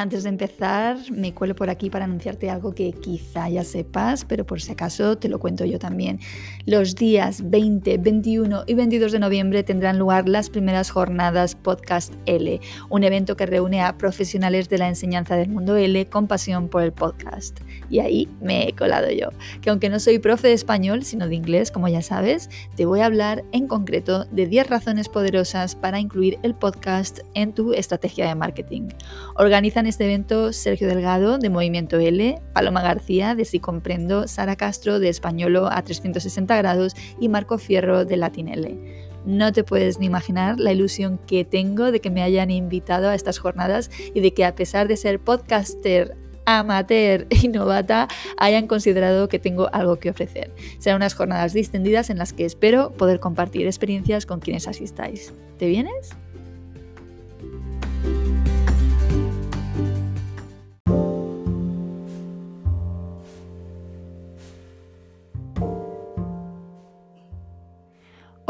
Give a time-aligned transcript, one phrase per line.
[0.00, 4.46] Antes de empezar, me cuelo por aquí para anunciarte algo que quizá ya sepas, pero
[4.46, 6.20] por si acaso te lo cuento yo también.
[6.66, 12.60] Los días 20, 21 y 22 de noviembre tendrán lugar las primeras jornadas Podcast L,
[12.90, 16.84] un evento que reúne a profesionales de la enseñanza del mundo L con pasión por
[16.84, 17.58] el podcast.
[17.90, 19.30] Y ahí me he colado yo,
[19.62, 23.00] que aunque no soy profe de español, sino de inglés, como ya sabes, te voy
[23.00, 28.28] a hablar en concreto de 10 razones poderosas para incluir el podcast en tu estrategia
[28.28, 28.90] de marketing.
[29.34, 35.00] Organizan este evento Sergio Delgado de Movimiento L, Paloma García de Si Comprendo, Sara Castro
[35.00, 38.78] de Españolo a 360 grados y Marco Fierro de Latin L.
[39.24, 43.14] No te puedes ni imaginar la ilusión que tengo de que me hayan invitado a
[43.14, 46.14] estas jornadas y de que a pesar de ser podcaster
[46.44, 48.08] amateur y novata
[48.38, 50.54] hayan considerado que tengo algo que ofrecer.
[50.78, 55.32] Serán unas jornadas distendidas en las que espero poder compartir experiencias con quienes asistáis.
[55.58, 56.10] ¿Te vienes?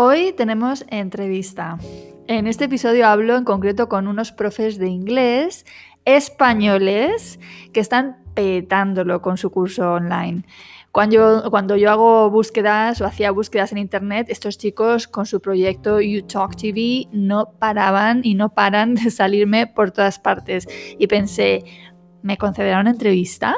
[0.00, 1.76] Hoy tenemos entrevista.
[2.28, 5.66] En este episodio hablo en concreto con unos profes de inglés
[6.04, 7.40] españoles
[7.72, 10.44] que están petándolo con su curso online.
[10.92, 16.54] Cuando yo, hago búsquedas o hacía búsquedas en internet, estos chicos con su proyecto YouTalk
[16.54, 20.68] TV no paraban y no paran de salirme por todas partes.
[20.96, 21.64] Y pensé,
[22.22, 23.56] ¿me concederán una entrevista?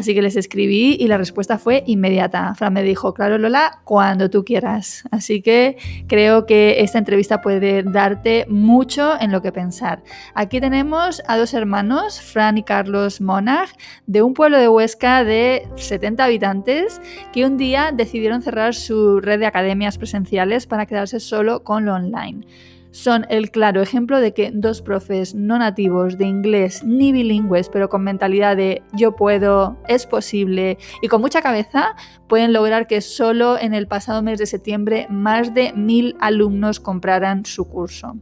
[0.00, 2.54] Así que les escribí y la respuesta fue inmediata.
[2.54, 5.04] Fran me dijo, claro Lola, cuando tú quieras.
[5.10, 10.02] Así que creo que esta entrevista puede darte mucho en lo que pensar.
[10.34, 13.68] Aquí tenemos a dos hermanos, Fran y Carlos Monag,
[14.06, 16.98] de un pueblo de Huesca de 70 habitantes,
[17.34, 21.92] que un día decidieron cerrar su red de academias presenciales para quedarse solo con lo
[21.92, 22.46] online
[22.90, 27.88] son el claro ejemplo de que dos profes no nativos de inglés ni bilingües, pero
[27.88, 31.94] con mentalidad de yo puedo, es posible y con mucha cabeza,
[32.28, 37.44] pueden lograr que solo en el pasado mes de septiembre más de mil alumnos compraran
[37.44, 38.16] su curso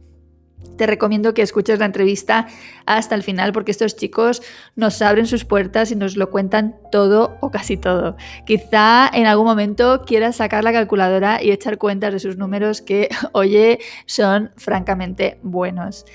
[0.79, 2.47] te recomiendo que escuches la entrevista
[2.85, 4.41] hasta el final porque estos chicos
[4.77, 8.15] nos abren sus puertas y nos lo cuentan todo o casi todo.
[8.45, 13.09] Quizá en algún momento quieras sacar la calculadora y echar cuentas de sus números que,
[13.33, 16.05] oye, son francamente buenos.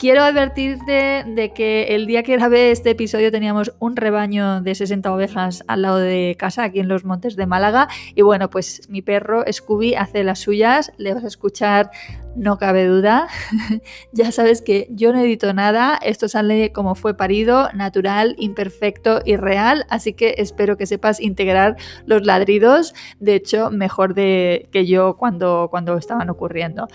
[0.00, 5.12] Quiero advertirte de que el día que grabé este episodio teníamos un rebaño de 60
[5.12, 7.86] ovejas al lado de casa, aquí en los montes de Málaga.
[8.14, 11.90] Y bueno, pues mi perro Scooby hace las suyas, le vas a escuchar,
[12.36, 13.28] no cabe duda.
[14.12, 19.36] ya sabes que yo no edito nada, esto sale como fue parido, natural, imperfecto y
[19.36, 21.76] real, así que espero que sepas integrar
[22.06, 26.88] los ladridos, de hecho, mejor de que yo cuando, cuando estaban ocurriendo.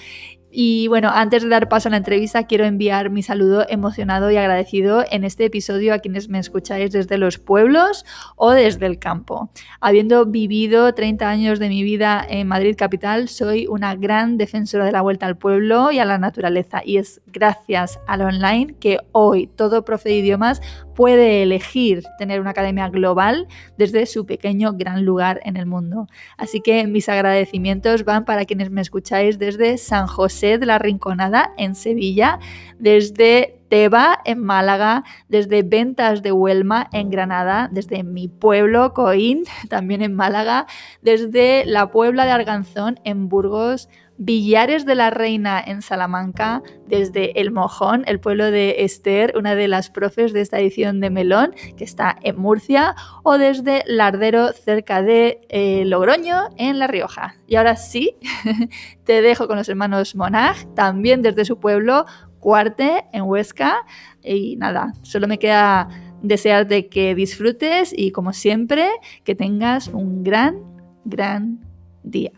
[0.58, 4.38] Y bueno, antes de dar paso a la entrevista, quiero enviar mi saludo emocionado y
[4.38, 8.06] agradecido en este episodio a quienes me escucháis desde los pueblos
[8.38, 9.50] o desde el campo.
[9.82, 14.94] Habiendo vivido 30 años de mi vida en Madrid capital, soy una gran defensora de
[14.94, 16.82] la vuelta al pueblo y a la naturaleza.
[16.86, 20.62] Y es gracias al online que hoy todo profe de idiomas
[20.96, 26.08] puede elegir tener una academia global desde su pequeño gran lugar en el mundo.
[26.38, 31.52] Así que mis agradecimientos van para quienes me escucháis desde San José de la Rinconada
[31.58, 32.40] en Sevilla,
[32.80, 40.02] desde Teba en Málaga, desde Ventas de Huelma en Granada, desde mi pueblo Coín también
[40.02, 40.68] en Málaga,
[41.02, 47.52] desde la Puebla de Arganzón en Burgos, Villares de la Reina en Salamanca, desde El
[47.52, 51.84] Mojón, el pueblo de Esther, una de las profes de esta edición de Melón, que
[51.84, 57.36] está en Murcia, o desde Lardero, cerca de eh, Logroño, en La Rioja.
[57.46, 58.16] Y ahora sí,
[59.04, 62.06] te dejo con los hermanos Monag, también desde su pueblo,
[62.40, 63.86] Cuarte, en Huesca.
[64.24, 65.90] Y nada, solo me queda
[66.22, 68.88] desearte que disfrutes y como siempre,
[69.26, 70.62] que tengas un gran,
[71.04, 71.60] gran
[72.04, 72.32] día.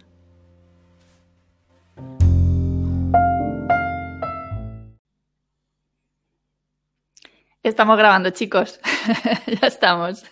[7.68, 8.80] Estamos grabando, chicos.
[9.62, 10.24] ya estamos.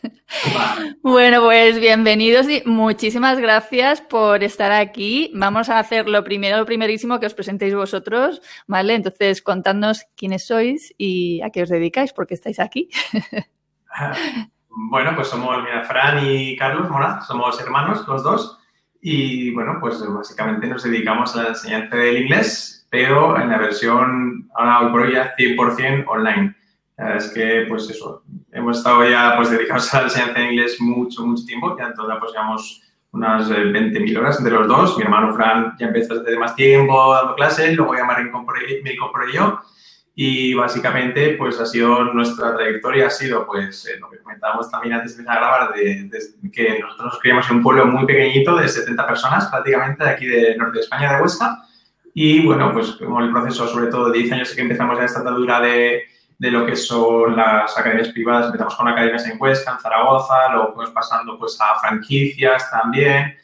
[1.02, 5.32] Bueno, pues bienvenidos y muchísimas gracias por estar aquí.
[5.36, 8.96] Vamos a hacer lo primero, lo primerísimo que os presentéis vosotros, ¿vale?
[8.96, 12.90] Entonces, contadnos quiénes sois y a qué os dedicáis, porque estáis aquí.
[14.70, 18.60] bueno, pues somos mira, Fran y Carlos Mora, somos hermanos los dos.
[19.02, 24.50] Y bueno, pues básicamente nos dedicamos a la enseñanza del inglés, pero en la versión
[24.56, 26.56] ahora hoy por hoy ya 100% online.
[26.98, 30.52] La verdad es que, pues eso, hemos estado ya pues dedicados a la enseñanza de
[30.52, 31.76] inglés mucho, mucho tiempo.
[31.78, 32.82] Ya en total pues llevamos
[33.12, 34.98] unas 20.000 eh, horas entre los dos.
[34.98, 38.94] Mi hermano Fran ya empezó desde más tiempo dando clases, luego ya me incorporé, me
[38.94, 39.62] incorporé yo.
[40.18, 44.94] Y básicamente, pues ha sido nuestra trayectoria, ha sido, pues, eh, lo que comentábamos también
[44.94, 46.10] antes de empezar a grabar, de,
[46.54, 50.26] que nosotros nos criamos en un pueblo muy pequeñito de 70 personas prácticamente, de aquí
[50.26, 51.64] de norte de España, de Huesca.
[52.14, 55.20] Y bueno, pues como el proceso, sobre todo de 10 años que empezamos ya esta
[55.20, 56.04] andadura de,
[56.38, 58.48] de lo que son las academias privadas.
[58.48, 63.36] Empezamos con academias en Huesca, en Zaragoza, luego fuimos pasando pues a franquicias también.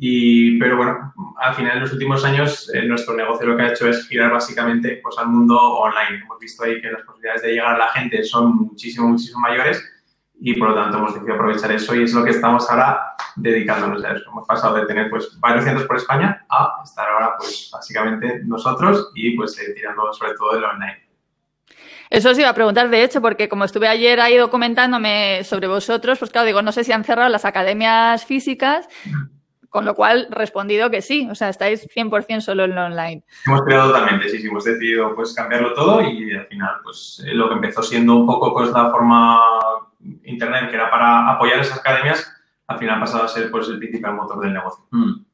[0.00, 3.72] Y, pero bueno, al final en los últimos años eh, nuestro negocio lo que ha
[3.72, 6.22] hecho es girar básicamente pues, al mundo online.
[6.22, 9.82] Hemos visto ahí que las posibilidades de llegar a la gente son muchísimo, muchísimo mayores
[10.40, 14.04] y por lo tanto hemos decidido aprovechar eso y es lo que estamos ahora dedicándonos
[14.04, 14.30] a eso.
[14.30, 19.10] Hemos pasado de tener pues varios centros por España a estar ahora pues básicamente nosotros
[19.16, 21.07] y pues eh, tirando sobre todo del online.
[22.10, 26.18] Eso os iba a preguntar, de hecho, porque como estuve ayer ahí documentándome sobre vosotros,
[26.18, 28.88] pues claro, digo, no sé si han cerrado las academias físicas,
[29.68, 33.22] con lo cual respondido que sí, o sea, estáis 100% solo en lo online.
[33.46, 37.34] Hemos creado totalmente, sí, sí, hemos decidido pues cambiarlo todo y al final, pues eh,
[37.34, 39.40] lo que empezó siendo un poco pues la forma
[40.24, 42.32] internet que era para apoyar esas academias,
[42.66, 44.86] al final ha pasado a ser pues el principal motor del negocio.
[44.90, 45.27] Mm.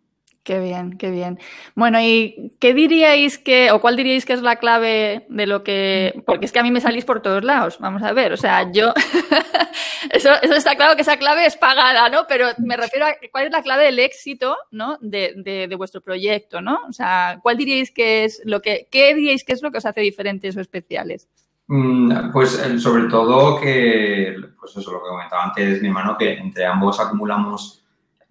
[0.44, 1.38] Qué bien, qué bien.
[1.74, 6.22] Bueno, ¿y qué diríais que, o cuál diríais que es la clave de lo que,
[6.26, 8.70] porque es que a mí me salís por todos lados, vamos a ver, o sea,
[8.70, 8.92] yo,
[10.10, 12.26] eso, está claro que esa clave es pagada, ¿no?
[12.28, 14.98] Pero me refiero a cuál es la clave del éxito, ¿no?
[15.00, 15.32] De,
[15.66, 16.78] de, vuestro proyecto, ¿no?
[16.90, 19.86] O sea, ¿cuál diríais que es lo que, qué diríais que es lo que os
[19.86, 21.26] hace diferentes o especiales?
[21.68, 22.50] Mm, pues
[22.82, 27.80] sobre todo que, pues eso, lo que comentaba antes mi hermano, que entre ambos acumulamos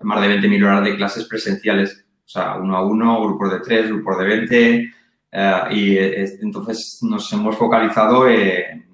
[0.03, 3.87] más de 20.000 horas de clases presenciales o sea, uno a uno, grupos de tres,
[3.89, 4.93] grupos de 20.
[5.35, 5.97] Eh, y
[6.43, 8.85] entonces nos hemos focalizado en,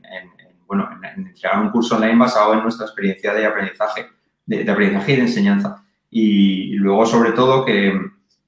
[0.66, 4.08] bueno, en, entregar un curso online basado en nuestra experiencia de aprendizaje,
[4.46, 5.84] de, aprendizaje y de enseñanza.
[6.10, 7.94] Y luego, sobre todo, que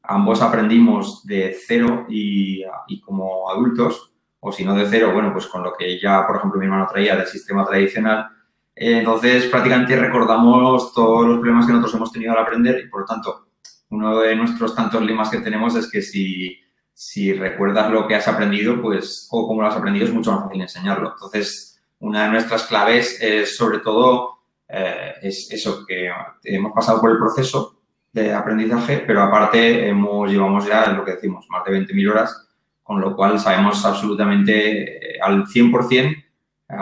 [0.03, 2.63] ambos aprendimos de cero y,
[3.01, 6.59] como adultos, o si no de cero, bueno, pues con lo que ya, por ejemplo,
[6.59, 8.27] mi hermano traía del sistema tradicional.
[8.75, 13.05] entonces, prácticamente recordamos todos los problemas que nosotros hemos tenido al aprender y, por lo
[13.05, 13.50] tanto,
[13.91, 16.59] uno de nuestros tantos lemas que tenemos es que si,
[16.93, 20.45] si recuerdas lo que has aprendido, pues, o cómo lo has aprendido, es mucho más
[20.45, 21.11] fácil enseñarlo.
[21.13, 24.39] Entonces, una de nuestras claves es sobre todo
[24.73, 26.09] eh, es eso, que
[26.45, 27.81] hemos pasado por el proceso
[28.13, 32.47] de aprendizaje, pero aparte hemos, llevamos ya, lo que decimos, más de 20.000 horas,
[32.81, 36.23] con lo cual sabemos absolutamente eh, al 100%, eh,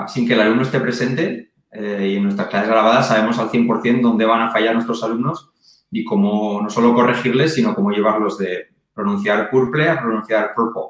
[0.07, 4.25] sin que el alumno esté presente, y en nuestras clases grabadas sabemos al 100% dónde
[4.25, 5.51] van a fallar nuestros alumnos
[5.91, 10.81] y cómo no solo corregirles, sino cómo llevarlos de pronunciar purple a pronunciar purple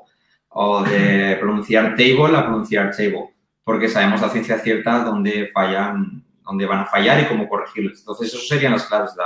[0.50, 3.30] o de pronunciar table a pronunciar table,
[3.64, 8.00] porque sabemos a ciencia cierta dónde fallan, dónde van a fallar y cómo corregirles.
[8.00, 9.24] Entonces, eso serían las claves de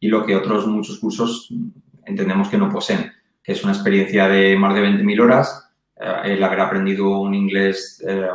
[0.00, 1.48] y lo que otros muchos cursos
[2.04, 5.70] entendemos que no poseen, que es una experiencia de más de 20.000 horas,
[6.00, 8.26] eh, el haber aprendido un inglés eh,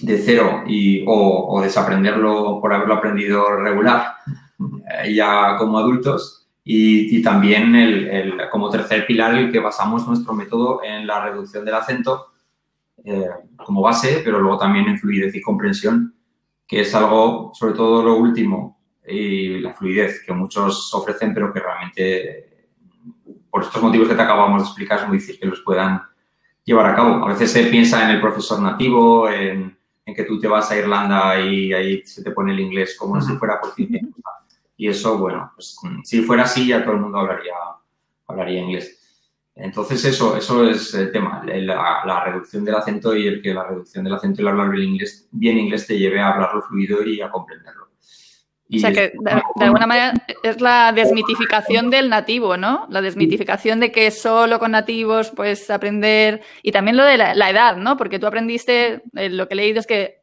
[0.00, 4.14] de cero y, o, o desaprenderlo por haberlo aprendido regular
[5.14, 6.44] ya como adultos.
[6.66, 11.74] Y, también el, como tercer pilar el que basamos nuestro método en la reducción del
[11.74, 12.28] acento
[13.04, 16.14] eh, como base, pero luego también en fluidez y comprensión,
[16.66, 21.60] que es algo, sobre todo lo último, y la fluidez que muchos ofrecen, pero que
[21.60, 22.68] realmente,
[23.50, 26.00] por estos motivos que te acabamos de explicar, es muy difícil que los puedan
[26.64, 27.26] llevar a cabo.
[27.26, 31.40] A veces se piensa en el profesor nativo, en, que tú te vas a Irlanda
[31.40, 33.88] y ahí se te pone el inglés como si fuera por ti
[34.76, 37.54] y eso, bueno, pues si fuera así ya todo el mundo hablaría,
[38.26, 39.00] hablaría inglés.
[39.56, 44.02] Entonces eso, eso es el tema, la, reducción del acento y el que la reducción
[44.02, 47.30] del acento y el hablar inglés, bien inglés te lleve a hablarlo fluido y a
[47.30, 47.84] comprenderlo.
[47.84, 50.12] o sea que de, alguna manera
[50.42, 52.88] es la desmitificación del nativo, ¿no?
[52.90, 57.48] La desmitificación de que solo con nativos puedes aprender y también lo de la, la
[57.48, 57.96] edad, ¿no?
[57.96, 60.18] Porque tú aprendiste, eh, lo que he leído es que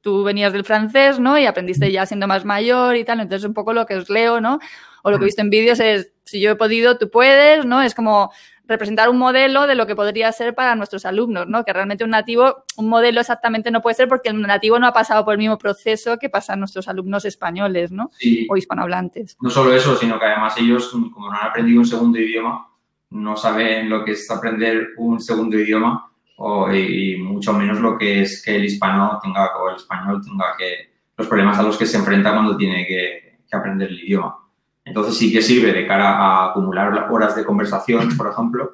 [0.00, 1.38] tú, venías del francés, ¿no?
[1.38, 3.20] Y aprendiste ya siendo más mayor y tal.
[3.20, 4.58] Entonces, un poco lo que os leo, ¿no?
[5.02, 7.82] O lo que he visto en vídeos es, si yo he podido, tú puedes, ¿no?
[7.82, 8.30] Es como
[8.66, 11.64] representar un modelo de lo que podría ser para nuestros alumnos, ¿no?
[11.64, 14.92] Que realmente un nativo, un modelo exactamente no puede ser porque el nativo no ha
[14.92, 18.10] pasado por el mismo proceso que pasan nuestros alumnos españoles, ¿no?
[18.50, 19.38] O hispanohablantes.
[19.40, 22.68] No solo eso, sino que además ellos, como no han aprendido un segundo idioma,
[23.10, 28.22] no saben lo que es aprender un segundo idioma o, y mucho menos lo que
[28.22, 31.86] es que el hispano tenga o el español tenga que los problemas a los que
[31.86, 34.38] se enfrenta cuando tiene que, que aprender el idioma.
[34.84, 38.70] Entonces sí que sirve de cara a acumular horas de conversación, por ejemplo,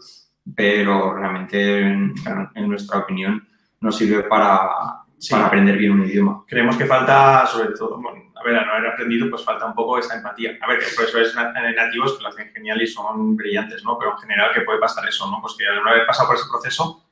[0.55, 2.15] pero realmente, en,
[2.69, 3.47] nuestra opinión,
[3.81, 4.69] no sirve para,
[5.31, 6.45] para, aprender bien un idioma.
[6.47, 9.75] Creemos que falta, sobre todo, bueno, a ver, al no haber aprendido, pues falta un
[9.75, 10.59] poco esa empatía.
[10.61, 13.99] A ver, que profesores nativos que lo hacen genial y son brillantes, ¿no?
[13.99, 15.41] Pero en general, ¿qué puede pasar eso, no?
[15.41, 17.04] Pues que al no haber pasado por ese proceso,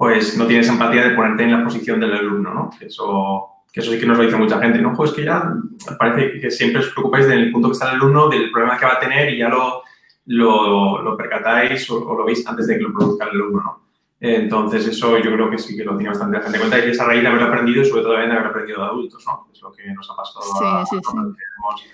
[0.00, 2.70] pues no tienes empatía de ponerte en la posición del alumno, ¿no?
[2.80, 4.94] eso que eso sí que nos lo dice mucha gente, ¿no?
[4.94, 5.44] Pues que ya
[5.98, 8.94] parece que siempre os preocupáis del punto que está el alumno, del problema que va
[8.94, 9.82] a tener y ya lo,
[10.24, 13.82] lo, lo percatáis o, lo veis antes de que lo produzca el alumno, ¿no?
[14.18, 16.82] Entonces, eso yo creo que sí que lo tiene bastante la gente en cuenta y
[16.82, 19.48] que esa raíz de haberlo aprendido y sobre todo de haber aprendido de adultos, ¿no?
[19.52, 21.12] Es lo que nos ha pasado sí, a, sí, sí.
[21.12, 21.84] tenemos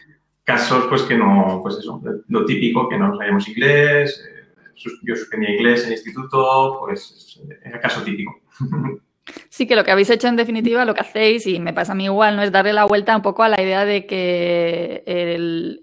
[0.45, 4.36] casos, pues que no, pues eso, lo típico, que no sabíamos inglés, eh,
[4.77, 8.41] yo suspendía inglés en instituto, pues es el caso típico.
[9.49, 11.95] Sí, que lo que habéis hecho en definitiva, lo que hacéis, y me pasa a
[11.95, 15.81] mí igual, no es darle la vuelta un poco a la idea de que el,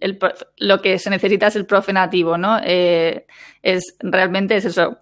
[0.58, 2.60] lo que se necesita es el profe nativo, ¿no?
[2.64, 3.26] Eh,
[3.62, 4.98] es realmente es eso.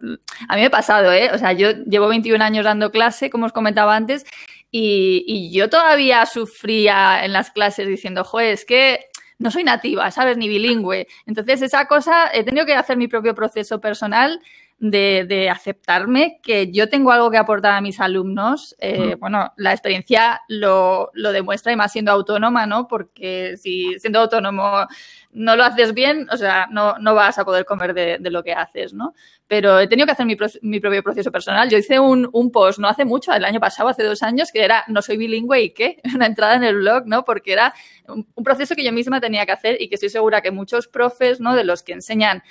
[0.48, 1.30] A mí me ha pasado, ¿eh?
[1.34, 4.26] O sea, yo llevo 21 años dando clase, como os comentaba antes,
[4.72, 9.11] y, y yo todavía sufría en las clases diciendo, joder, es que
[9.42, 10.38] no soy nativa, ¿sabes?
[10.38, 11.08] Ni bilingüe.
[11.26, 14.40] Entonces, esa cosa, he tenido que hacer mi propio proceso personal
[14.82, 18.76] de, de, aceptarme que yo tengo algo que aportar a mis alumnos.
[18.80, 22.88] Eh, bueno, la experiencia lo, lo, demuestra y más siendo autónoma, ¿no?
[22.88, 24.88] Porque si siendo autónomo
[25.34, 28.44] no lo haces bien, o sea, no, no vas a poder comer de, de, lo
[28.44, 29.14] que haces, ¿no?
[29.48, 31.70] Pero he tenido que hacer mi, mi propio proceso personal.
[31.70, 34.64] Yo hice un, un, post no hace mucho, el año pasado, hace dos años, que
[34.64, 37.24] era no soy bilingüe y qué, una entrada en el blog, ¿no?
[37.24, 37.72] Porque era
[38.08, 40.88] un, un proceso que yo misma tenía que hacer y que estoy segura que muchos
[40.88, 41.56] profes, ¿no?
[41.56, 42.42] De los que enseñan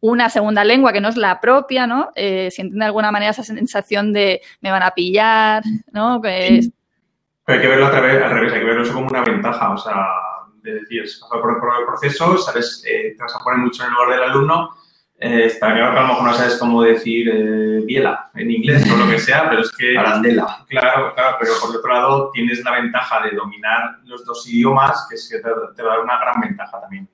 [0.00, 2.10] una segunda lengua que no es la propia, ¿no?
[2.14, 5.62] Eh, sienten de alguna manera esa sensación de me van a pillar,
[5.92, 6.20] ¿no?
[6.20, 6.60] Que
[7.48, 9.78] hay que verlo otra vez, al revés, hay que verlo eso como una ventaja, o
[9.78, 9.94] sea,
[10.62, 13.90] de decir, pasar por, por, el proceso, sabes, eh, te vas a poner mucho en
[13.90, 14.70] el lugar del alumno,
[15.18, 18.84] eh, está claro que a lo mejor no sabes cómo decir eh, biela en inglés
[18.92, 19.96] o lo que sea, pero es que...
[19.96, 20.64] Arandela.
[20.68, 25.14] Claro, claro, pero por otro lado tienes la ventaja de dominar los dos idiomas, que
[25.14, 27.08] es que te, te va a dar una gran ventaja también.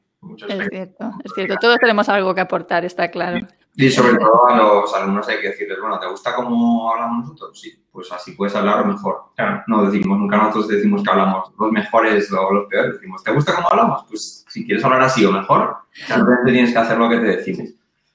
[0.48, 1.56] Es cierto, es cierto.
[1.60, 3.46] Todos tenemos algo que aportar, está claro.
[3.74, 7.58] Y sobre todo a los alumnos hay que decirles, bueno, ¿te gusta cómo hablamos nosotros?
[7.58, 9.32] Sí, pues así puedes hablar mejor.
[9.34, 9.62] Claro.
[9.66, 12.94] No decimos, nunca nosotros decimos que hablamos los mejores o los peores.
[12.94, 14.04] Decimos, ¿te gusta cómo hablamos?
[14.08, 15.76] Pues si quieres hablar así o mejor,
[16.06, 17.70] realmente tienes que hacer lo que te decimos.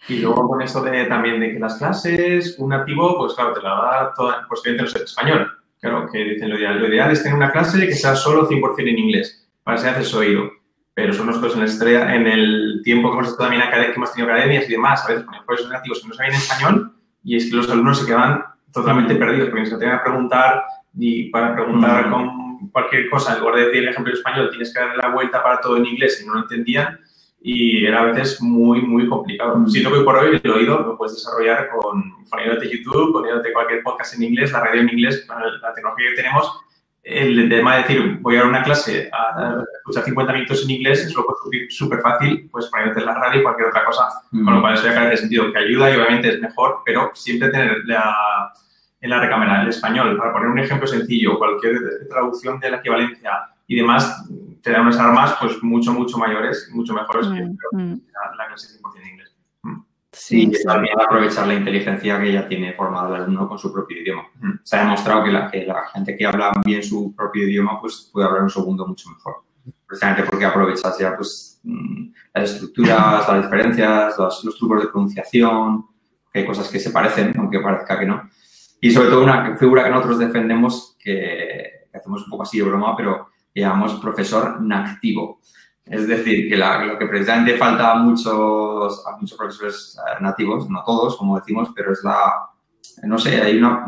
[0.07, 3.61] Y luego con eso de, también de que las clases, un nativo, pues claro, te
[3.61, 5.51] la da toda, pues que no español.
[5.81, 6.79] Claro, que dicen lo ideal.
[6.79, 9.89] Lo ideal es tener una clase que sea solo 100% en inglés, para que se
[9.89, 10.56] hace oído
[10.97, 14.11] pero son nosotros en la historia, en el tiempo que hemos estado también que hemos
[14.11, 16.91] tenido academias y demás, a veces con profesores nativos que no saben español
[17.23, 20.63] y es que los alumnos se quedan totalmente perdidos porque se tienen que preguntar
[20.97, 24.73] y para preguntar con cualquier cosa, en lugar de decir el ejemplo en español, tienes
[24.73, 26.99] que darle la vuelta para todo en inglés y no lo entendían
[27.41, 29.67] y era a veces muy, muy complicado.
[29.67, 34.15] Siento que por hoy el oído lo puedes desarrollar con poniéndote YouTube, poniéndote cualquier podcast
[34.15, 35.27] en inglés, la radio en inglés,
[35.61, 36.66] la tecnología que tenemos
[37.07, 41.05] el tema de decir, voy a dar una clase a, escuchar 50 minutos en inglés,
[41.05, 44.09] es lo puedes súper fácil, pues para meter la radio y cualquier otra cosa.
[44.29, 44.61] Con lo mm.
[44.61, 47.77] cual, eso ya carece de sentido, que ayuda y obviamente es mejor, pero siempre tener
[47.85, 48.51] la,
[48.99, 50.17] en la recámara el español.
[50.17, 53.31] Para poner un ejemplo sencillo, cualquier traducción de la equivalencia
[53.67, 54.29] y demás,
[54.61, 58.01] te da unas armas pues mucho, mucho mayores, mucho mejores que mm, mm.
[58.11, 59.26] la, la clase 100% en inglés.
[60.11, 64.01] Sí, y también aprovechar la inteligencia que ya tiene formado el alumno con su propio
[64.01, 64.27] idioma.
[64.63, 68.09] Se ha demostrado que la, que la gente que habla bien su propio idioma pues
[68.11, 69.43] puede hablar un segundo mucho mejor.
[69.85, 75.85] Precisamente porque aprovechas ya pues mm, las estructuras, las diferencias, los, los trucos de pronunciación,
[76.31, 78.29] que hay cosas que se parecen, aunque parezca que no.
[78.79, 82.65] Y sobre todo una figura que nosotros defendemos, que, que hacemos un poco así de
[82.65, 83.29] broma, pero
[83.61, 85.41] llamamos profesor nactivo.
[85.89, 90.83] Es decir, que lo que precisamente falta a muchos, a muchos profesores eh, nativos, no
[90.83, 92.49] todos, como decimos, pero es la,
[93.03, 93.85] no sé, hay una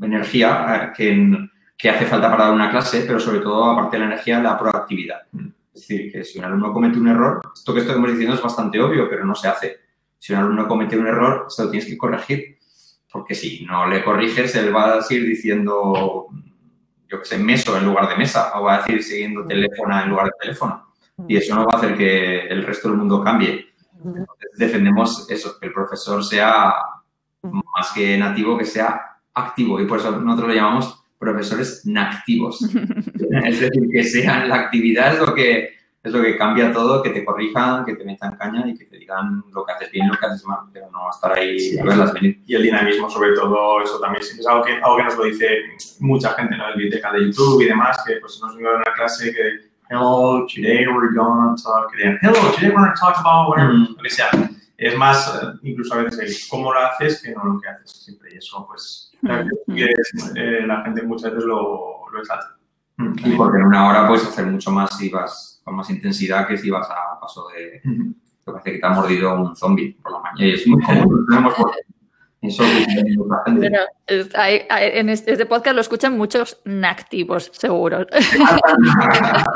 [0.00, 4.00] energía eh, que, que, hace falta para dar una clase, pero sobre todo, aparte de
[4.00, 5.20] la energía, la proactividad.
[5.74, 8.80] Es decir, que si un alumno comete un error, esto que estamos diciendo es bastante
[8.80, 9.80] obvio, pero no se hace.
[10.18, 12.56] Si un alumno comete un error, se lo tienes que corregir,
[13.12, 16.28] porque si no le corriges, él va a seguir diciendo,
[17.08, 20.08] yo qué sé, meso en lugar de mesa, o va a decir siguiendo teléfono en
[20.08, 20.93] lugar de teléfono
[21.28, 23.66] y eso no va a hacer que el resto del mundo cambie.
[24.56, 26.74] defendemos eso, que el profesor sea
[27.42, 29.00] más que nativo, que sea
[29.32, 29.80] activo.
[29.80, 32.62] Y por eso nosotros lo llamamos profesores nactivos.
[33.44, 37.08] es decir, que sean la actividad es lo que es lo que cambia todo, que
[37.08, 40.08] te corrijan, que te metan caña y que te digan lo que haces bien y
[40.10, 42.42] lo que haces mal, pero no estar ahí Sí, y verlas venir.
[42.46, 45.48] Y el dinamismo, sobre todo, eso también es algo que, algo que nos lo dice
[46.00, 46.68] mucha gente, ¿no?
[46.68, 50.44] El biblioteca de YouTube y demás, que pues nos vino a una clase que, hello,
[50.48, 53.96] today we're gonna talk, que digan, hello, today we're gonna talk about whatever, Mm.
[53.96, 54.28] lo que sea.
[54.76, 58.34] Es más, eh, incluso a veces cómo lo haces que no lo que haces siempre.
[58.34, 59.74] Y eso, pues, Mm.
[59.74, 62.56] que es, eh, la gente muchas veces lo, lo exalta.
[62.96, 63.14] Mm.
[63.24, 66.58] Y porque en una hora puedes hacer mucho más si vas con más intensidad que
[66.58, 67.80] si vas a paso de...
[67.84, 68.12] Mm.
[68.44, 70.44] que parece que te ha mordido un zombie por la mañana.
[70.44, 71.24] Y es muy común,
[72.46, 72.62] Eso.
[73.46, 78.06] Bueno, es- hay- hay- en este, este podcast lo escuchan muchos nactivos, seguro.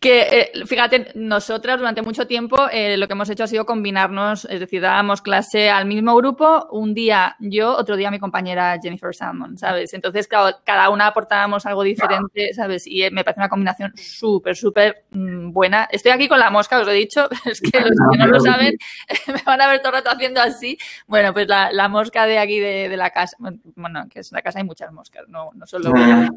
[0.00, 4.44] que eh, fíjate, nosotras durante mucho tiempo eh, lo que hemos hecho ha sido combinarnos,
[4.46, 9.14] es decir, dábamos clase al mismo grupo, un día yo, otro día mi compañera Jennifer
[9.14, 9.94] Salmon, ¿sabes?
[9.94, 12.86] Entonces, claro, cada una aportábamos algo diferente, ¿sabes?
[12.86, 15.88] Y eh, me parece una combinación súper, súper mm, buena.
[15.90, 18.40] Estoy aquí con la mosca, os lo he dicho, es que los que no lo
[18.40, 18.76] saben
[19.28, 20.78] me van a ver todo el rato haciendo así.
[21.06, 24.42] Bueno, pues la, la mosca de aquí de, de la casa, bueno, que es la
[24.42, 26.30] casa hay muchas moscas, no, no solo una.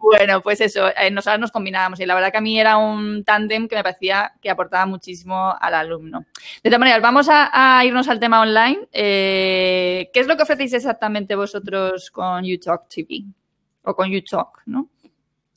[0.00, 3.24] Bueno, pues eso, eh, nosotros nos combinábamos y la verdad que a mí era un
[3.24, 6.24] tándem que me parecía que aportaba muchísimo al alumno.
[6.62, 8.86] De todas maneras, vamos a, a irnos al tema online.
[8.92, 13.24] Eh, ¿Qué es lo que ofrecéis exactamente vosotros con UTalk TV?
[13.84, 14.88] O con UTalk, ¿no?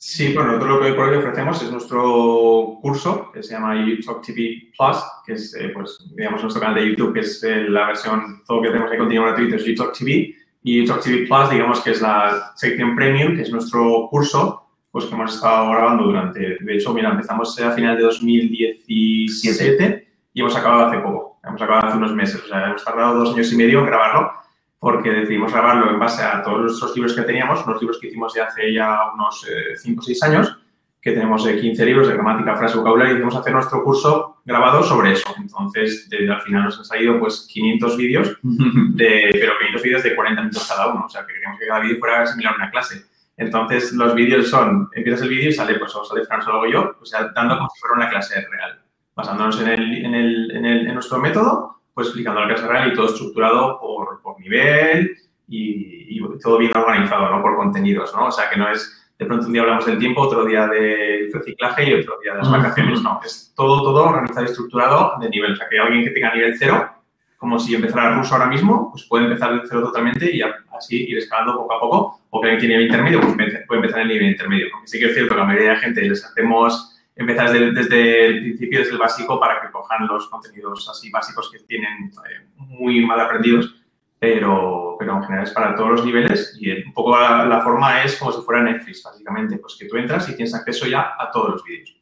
[0.00, 4.22] Sí, pues nosotros lo que por hoy ofrecemos es nuestro curso que se llama YouTube
[4.22, 7.88] TV Plus, que es, eh, pues, digamos, nuestro canal de YouTube, que es eh, la
[7.88, 10.36] versión, todo lo que tenemos de contenido gratuito es YouTube TV.
[10.62, 15.06] Y YouTube TV Plus, digamos que es la sección premium, que es nuestro curso, pues
[15.06, 20.54] que hemos estado grabando durante, de hecho, mira, empezamos a final de 2017 y hemos
[20.54, 23.56] acabado hace poco, hemos acabado hace unos meses, o sea, hemos tardado dos años y
[23.56, 24.30] medio en grabarlo
[24.78, 28.34] porque decidimos grabarlo en base a todos nuestros libros que teníamos, unos libros que hicimos
[28.34, 30.58] ya hace ya unos 5 o 6 años,
[31.00, 34.82] que tenemos eh, 15 libros de gramática, frase, vocabulario, y decidimos hacer nuestro curso grabado
[34.82, 35.32] sobre eso.
[35.38, 40.14] Entonces, desde al final nos han salido pues 500 vídeos, de, pero 500 vídeos de
[40.14, 42.70] 40 minutos cada uno, o sea, que queríamos que cada vídeo fuera similar a una
[42.70, 43.04] clase.
[43.36, 46.96] Entonces, los vídeos son, empiezas el vídeo y sale, pues, o sale Fran o yo,
[47.00, 48.80] o sea, dando como si fuera una clase real,
[49.14, 52.92] basándonos en, el, en, el, en, el, en nuestro método pues explicando la clase real
[52.92, 55.16] y todo estructurado por, por nivel
[55.48, 57.42] y, y, todo bien organizado, ¿no?
[57.42, 58.26] Por contenidos, ¿no?
[58.26, 61.32] O sea, que no es de pronto un día hablamos del tiempo, otro día del
[61.32, 63.20] reciclaje y otro día de las vacaciones, no.
[63.24, 65.54] Es todo, todo organizado y estructurado de nivel.
[65.54, 66.88] O sea, que alguien que tenga nivel cero,
[67.36, 71.18] como si empezara ruso ahora mismo, pues puede empezar de cero totalmente y así ir
[71.18, 72.20] escalando poco a poco.
[72.30, 74.66] O que alguien tiene nivel intermedio, pues puede empezar en el nivel intermedio.
[74.72, 78.26] Aunque sí que es cierto que la mayoría de gente les hacemos empezar desde, desde,
[78.26, 82.46] el principio, desde el básico, para que cojan los contenidos así básicos que tienen eh,
[82.56, 83.74] muy mal aprendidos,
[84.20, 88.02] pero, pero en general es para todos los niveles y un poco la, la, forma
[88.02, 91.30] es como si fuera Netflix, básicamente, pues que tú entras y tienes acceso ya a
[91.30, 91.96] todos los vídeos.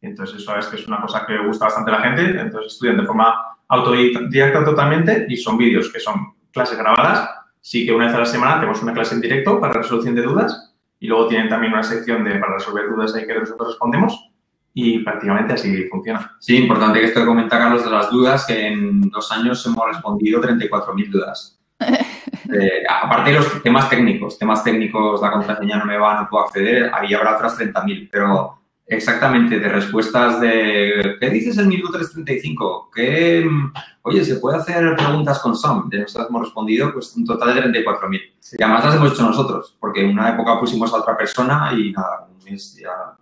[0.00, 2.96] Entonces, eso es que es una cosa que gusta bastante a la gente, entonces estudian
[2.96, 7.28] de forma autodidacta totalmente y son vídeos que son clases grabadas,
[7.60, 10.22] sí que una vez a la semana tenemos una clase en directo para resolución de
[10.22, 14.31] dudas y luego tienen también una sección de para resolver dudas ahí que nosotros respondemos
[14.74, 16.36] y prácticamente así funciona.
[16.40, 20.40] Sí, importante que esto comenta Carlos de las dudas, que en dos años hemos respondido
[20.40, 21.58] 34.000 dudas.
[22.52, 26.44] Eh, aparte de los temas técnicos, temas técnicos, la contraseña no me va, no puedo
[26.44, 32.90] acceder, ahí habrá otras 30.000, pero exactamente de respuestas de ¿qué dices el minuto 335?
[32.94, 33.48] ¿Qué,
[34.02, 35.88] oye, ¿se puede hacer preguntas con SOM?
[35.88, 38.20] De nosotros hemos respondido pues un total de 34.000.
[38.40, 38.56] Sí.
[38.58, 41.92] Y además las hemos hecho nosotros, porque en una época pusimos a otra persona y
[41.92, 43.16] nada, un mes ya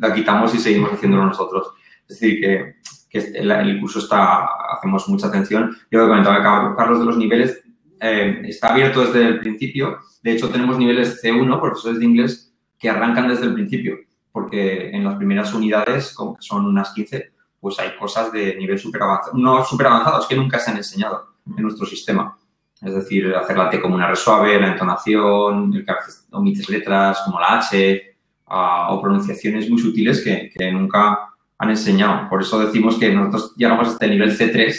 [0.00, 1.72] la quitamos y seguimos haciéndolo nosotros.
[2.08, 2.74] Es decir, que,
[3.10, 5.76] que el, curso está, hacemos mucha atención.
[5.90, 7.62] Yo lo comentaba Carlos de los niveles,
[8.00, 9.98] eh, está abierto desde el principio.
[10.22, 13.98] De hecho, tenemos niveles C1, profesores de inglés, que arrancan desde el principio,
[14.30, 18.78] porque en las primeras unidades, como que son unas 15, pues hay cosas de nivel
[18.78, 22.38] súper avanzado, no súper avanzados, que nunca se han enseñado en nuestro sistema.
[22.80, 25.92] Es decir, hacer la T como una resuave, la entonación, el que
[26.30, 28.17] omites letras como la H,
[28.50, 32.30] Uh, o pronunciaciones muy sutiles que, que, nunca han enseñado.
[32.30, 34.74] Por eso decimos que nosotros llegamos hasta el nivel C3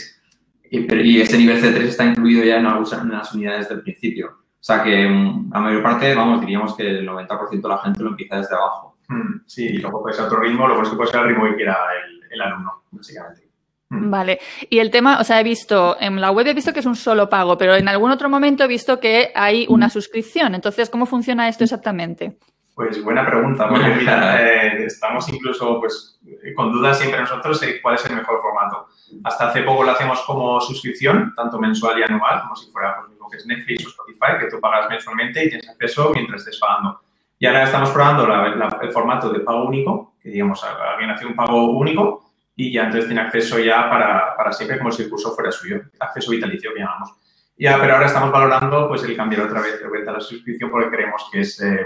[0.72, 4.28] y, y ese nivel C3 está incluido ya en, algunas, en las unidades del principio.
[4.28, 8.04] O sea que um, la mayor parte, vamos, diríamos que el 90% de la gente
[8.04, 8.98] lo empieza desde abajo.
[9.08, 11.46] Mm, sí, y luego puede ser otro ritmo, luego es que puede ser el ritmo
[11.46, 13.50] que quiera el, el alumno, básicamente.
[13.92, 14.40] Vale.
[14.70, 16.96] Y el tema, o sea, he visto, en la web he visto que es un
[16.96, 20.54] solo pago, pero en algún otro momento he visto que hay una suscripción.
[20.54, 22.38] Entonces, ¿cómo funciona esto exactamente?
[22.80, 26.18] Pues buena pregunta, porque mira, eh, estamos incluso pues,
[26.56, 28.88] con dudas siempre nosotros de cuál es el mejor formato.
[29.26, 33.10] Hasta hace poco lo hacemos como suscripción, tanto mensual y anual, como si fuera pues,
[33.10, 36.58] mismo que es Netflix o Spotify, que tú pagas mensualmente y tienes acceso mientras estés
[36.58, 37.02] pagando.
[37.38, 38.34] Y ahora estamos probando
[38.82, 43.08] el formato de pago único, que digamos, alguien hace un pago único y ya entonces
[43.08, 46.80] tiene acceso ya para, para siempre como si el curso fuera suyo, acceso vitalicio que
[46.80, 47.14] llamamos.
[47.58, 50.72] Ya, pero ahora estamos valorando pues el cambiar otra vez de vuelta a la suscripción
[50.72, 51.84] porque creemos que es, eh,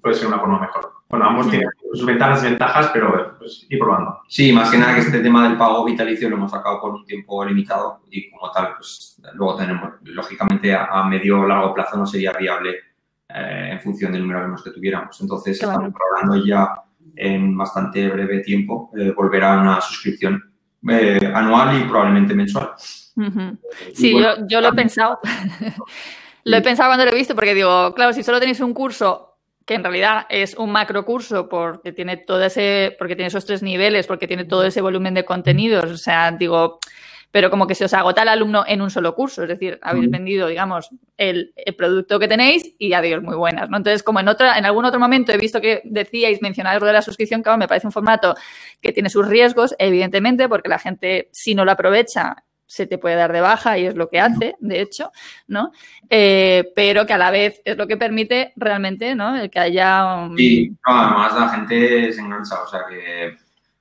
[0.00, 0.98] puede ser una forma mejor.
[1.08, 4.20] Bueno, ambos tienen sus ventajas y ventajas, pero pues, ir probando.
[4.28, 7.04] Sí, más que nada que este tema del pago vitalicio lo hemos sacado por un
[7.06, 12.06] tiempo limitado y como tal, pues luego tenemos, lógicamente a, medio o largo plazo no
[12.06, 12.76] sería viable
[13.28, 15.18] eh, en función del número de alumnos que tuviéramos.
[15.20, 16.68] Entonces, estamos probando ya
[17.16, 20.42] en bastante breve tiempo eh, volver a una suscripción
[21.34, 22.72] anual y probablemente mensual.
[23.94, 25.18] Sí, yo, yo, lo he pensado.
[26.44, 29.37] lo he pensado cuando lo he visto porque digo, claro, si solo tenéis un curso
[29.68, 33.62] que en realidad es un macro curso porque tiene todo ese, porque tiene esos tres
[33.62, 36.80] niveles, porque tiene todo ese volumen de contenidos, o sea, digo,
[37.30, 40.08] pero como que se os agota el alumno en un solo curso, es decir, habéis
[40.10, 43.76] vendido, digamos, el, producto que tenéis y adiós, muy buenas, ¿no?
[43.76, 46.94] Entonces, como en otra, en algún otro momento he visto que decíais, mencionar lo de
[46.94, 48.36] la suscripción, que me parece un formato
[48.80, 52.36] que tiene sus riesgos, evidentemente, porque la gente, si no lo aprovecha,
[52.68, 55.10] se te puede dar de baja y es lo que hace, de hecho,
[55.48, 55.72] ¿no?
[56.08, 59.34] Eh, pero que a la vez es lo que permite realmente, ¿no?
[59.34, 60.14] El que haya...
[60.14, 60.36] Un...
[60.36, 63.36] Sí, además la gente se engancha, o sea que,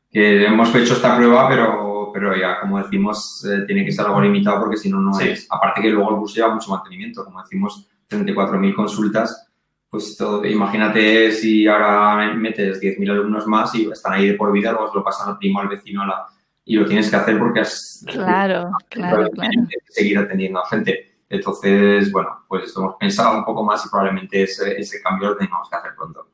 [0.10, 4.22] que, hemos hecho esta prueba, pero, pero ya, como decimos, eh, tiene que ser algo
[4.22, 5.46] limitado porque si no, no es...
[5.50, 9.50] Aparte que luego el curso lleva mucho mantenimiento, como decimos, 34.000 consultas,
[9.90, 14.72] pues todo, imagínate si ahora metes 10.000 alumnos más y están ahí de por vida,
[14.72, 16.26] luego se lo pasan al primo, al vecino, a la
[16.68, 19.52] y lo tienes que hacer porque has claro, claro, claro.
[19.88, 21.16] seguir atendiendo a gente.
[21.30, 25.70] Entonces, bueno, pues hemos pensado un poco más y probablemente ese, ese cambio lo tengamos
[25.70, 26.28] que hacer pronto.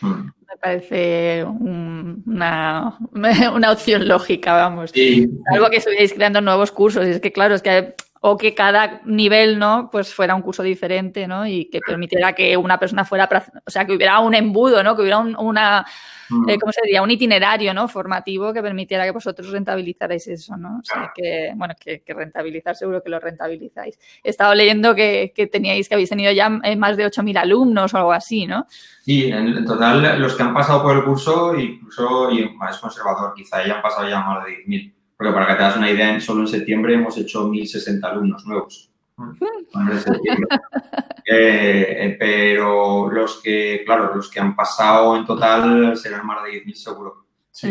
[0.00, 0.30] Mm.
[0.48, 2.96] Me parece una,
[3.54, 4.92] una, opción lógica, vamos.
[5.52, 7.04] Algo que estuvierais creando nuevos cursos.
[7.06, 9.88] Y es que, claro, es que o que cada nivel, ¿no?
[9.90, 11.46] Pues fuera un curso diferente, ¿no?
[11.46, 13.28] Y que permitiera que una persona fuera,
[13.64, 14.94] o sea, que hubiera un embudo, ¿no?
[14.94, 15.86] Que hubiera una,
[16.46, 17.00] eh, ¿cómo se diría?
[17.00, 17.88] Un itinerario, ¿no?
[17.88, 20.80] Formativo que permitiera que vosotros rentabilizarais eso, ¿no?
[20.80, 23.98] O sea, que, bueno, que, rentabilizar seguro que lo rentabilizáis.
[24.22, 27.96] He estado leyendo que, teníais, que habéis tenido ya eh, más de 8.000 alumnos o
[27.96, 28.66] algo así, ¿no?
[29.00, 33.66] Sí, en, total, los que han pasado por el curso, incluso, y más conservador, quizá
[33.66, 36.40] ya han pasado ya más de 10.000 porque para que te das una idea, solo
[36.40, 38.90] en septiembre hemos hecho 1.060 alumnos nuevos.
[41.32, 46.64] Eh, eh, pero los que, claro, los que han pasado en total serán más de
[46.64, 47.26] 10.000 seguro.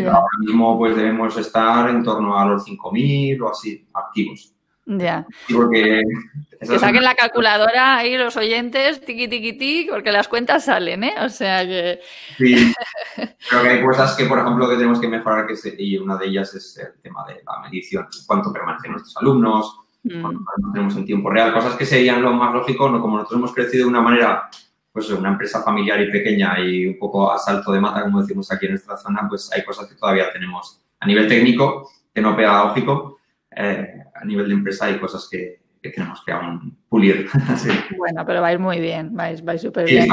[0.06, 4.54] Ahora mismo pues debemos estar en torno a los 5.000 o así, activos.
[4.98, 5.28] Ya.
[5.54, 6.02] porque
[6.60, 11.14] que saquen la calculadora ahí los oyentes, tiqui, tiqui, tiqui, porque las cuentas salen, ¿eh?
[11.22, 12.00] O sea que...
[12.38, 12.74] Sí,
[13.50, 16.26] creo que hay cosas que, por ejemplo, que tenemos que mejorar, que y una de
[16.26, 20.22] ellas es el tema de la medición, cuánto permanecen nuestros alumnos, mm.
[20.22, 23.00] cuánto permanecemos en tiempo real, cosas que serían lo más lógico, ¿no?
[23.00, 24.50] como nosotros hemos crecido de una manera,
[24.92, 28.52] pues una empresa familiar y pequeña y un poco a salto de mata, como decimos
[28.52, 32.36] aquí en nuestra zona, pues hay cosas que todavía tenemos a nivel técnico, que no
[32.36, 33.20] pedagógico,
[33.56, 37.28] eh, a nivel de empresa hay cosas que, tenemos que aún pulir.
[37.98, 40.10] Bueno, pero vais muy bien, vais, vais súper bien.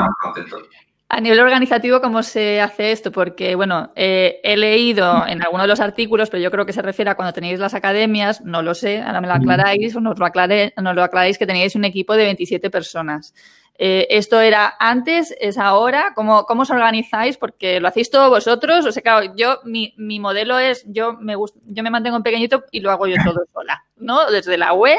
[1.09, 3.13] A nivel organizativo, ¿cómo se hace esto?
[3.13, 6.83] Porque, bueno, eh, he leído en algunos de los artículos, pero yo creo que se
[6.83, 10.19] refiere a cuando tenéis las academias, no lo sé, ahora me lo aclaráis o nos
[10.19, 13.35] lo, aclaré, nos lo aclaráis que teníais un equipo de 27 personas.
[13.79, 15.35] Eh, ¿Esto era antes?
[15.39, 16.13] ¿Es ahora?
[16.15, 17.37] ¿Cómo, ¿Cómo os organizáis?
[17.37, 18.87] Porque lo hacéis todos vosotros.
[18.87, 22.23] O sea, claro, yo, mi, mi modelo es, yo me gusta, yo me mantengo en
[22.23, 24.31] pequeñito y lo hago yo todo sola, ¿no?
[24.31, 24.99] Desde la web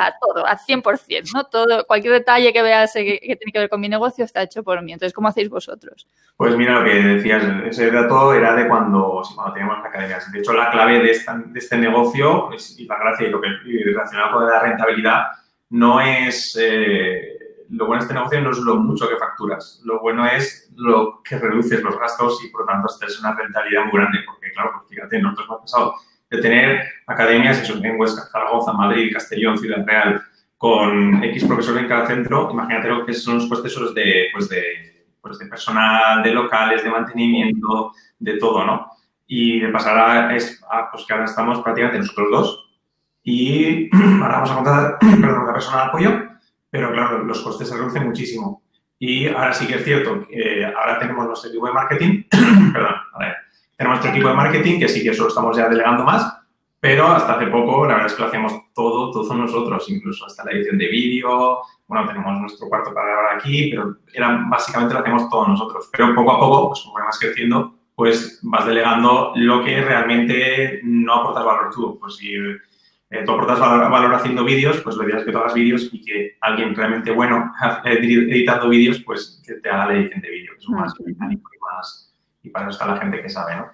[0.00, 1.44] a todo, a 100%, ¿no?
[1.44, 4.82] Todo, cualquier detalle que veas que, tiene que ver con mi negocio está hecho por
[4.82, 4.94] mí.
[4.94, 6.08] Entonces, ¿cómo hacéis vosotros?
[6.36, 10.18] Pues mira, lo que decías, ese dato era de cuando, cuando teníamos la academia.
[10.32, 13.48] De hecho, la clave de, de este negocio es, y la gracia y lo que
[13.66, 15.24] y relacionado con la rentabilidad
[15.70, 16.58] no es...
[16.60, 17.32] Eh,
[17.68, 21.20] lo bueno de este negocio no es lo mucho que facturas, lo bueno es lo
[21.24, 24.70] que reduces los gastos y por lo tanto es una rentabilidad muy grande, porque claro,
[24.76, 25.94] pues fíjate, nosotros hemos pasado
[26.30, 30.22] de tener academias en Huesca, Zaragoza, Madrid, Castellón, Ciudad Real,
[30.56, 35.06] con X profesores en cada centro, imagínate lo que son los costes de, pues de,
[35.20, 38.90] pues de personal, de locales, de mantenimiento, de todo, ¿no?
[39.26, 42.78] Y de pasar a, es, pues que ahora estamos prácticamente nosotros dos
[43.22, 43.90] y
[44.22, 46.26] ahora vamos a contar, perdón, una persona de apoyo
[46.76, 48.62] pero claro, los costes se reducen muchísimo.
[48.98, 52.22] Y ahora sí que es cierto que ahora tenemos nuestro equipo de marketing,
[52.72, 53.36] perdón, a ver,
[53.76, 56.38] tenemos nuestro equipo de marketing que sí que eso lo estamos ya delegando más,
[56.80, 60.44] pero hasta hace poco la verdad es que lo hacemos todo, todos nosotros, incluso hasta
[60.44, 65.00] la edición de vídeo, bueno, tenemos nuestro cuarto para grabar aquí, pero era, básicamente lo
[65.00, 65.88] hacemos todos nosotros.
[65.92, 71.14] Pero poco a poco, pues como vas creciendo, pues vas delegando lo que realmente no
[71.14, 71.98] aportas valor tú.
[72.00, 75.54] Pues si eh, tú aportas valor, haciendo vídeos, pues lo ideal es que tú hagas
[75.54, 77.52] vídeos y que alguien realmente bueno
[77.84, 81.58] editando vídeos, pues que te haga la edición de vídeo, que es más mecánico y
[81.60, 82.12] más,
[82.46, 83.66] y para eso está la gente que sabe, ¿no?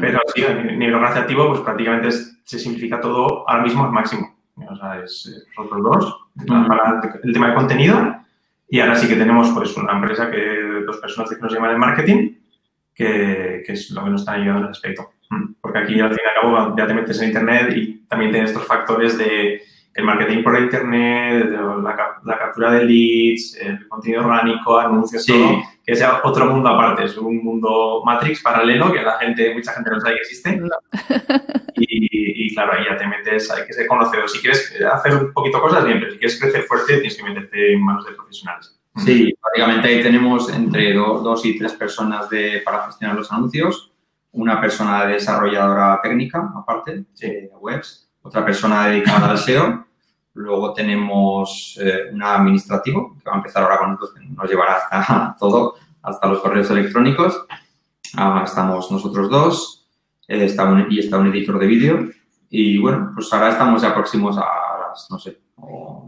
[0.00, 4.36] Pero sí, a nivel organizativo, pues prácticamente se simplifica todo ahora mismo al máximo.
[4.56, 6.28] O sea, es nosotros dos,
[6.66, 8.16] para el tema de contenido,
[8.68, 11.78] y ahora sí que tenemos pues una empresa que dos personas que nos llaman el
[11.78, 12.34] marketing,
[12.94, 15.12] que, que, es lo que nos están ayudando en ese aspecto.
[15.60, 18.50] Porque aquí al fin y al cabo ya te metes en internet y también tienes
[18.50, 19.62] estos factores de
[19.96, 26.20] el marketing por internet, la, captura de leads, el contenido orgánico, anuncios, todo, que sea
[26.22, 30.16] otro mundo aparte, es un mundo Matrix paralelo que la gente, mucha gente no sabe
[30.16, 30.60] que existe.
[31.78, 34.30] Y, claro, ahí ya te metes, hay que ser conocedor.
[34.30, 37.74] Si quieres hacer un poquito cosas, bien, pero si quieres crecer fuerte, tienes que meterte
[37.74, 38.80] en manos de profesionales.
[38.96, 43.92] Sí, básicamente ahí tenemos entre dos y tres personas de, para gestionar los anuncios,
[44.32, 49.86] una persona desarrolladora técnica, aparte, de webs, otra persona dedicada al SEO
[50.36, 54.74] Luego tenemos eh, un administrativo, que va a empezar ahora con nosotros, que nos llevará
[54.76, 57.46] hasta todo, hasta los correos electrónicos.
[58.14, 59.88] Ah, estamos nosotros dos
[60.28, 62.10] eh, está y está un editor de vídeo.
[62.50, 64.44] Y bueno, pues ahora estamos ya próximos a
[64.90, 65.40] las, no sé,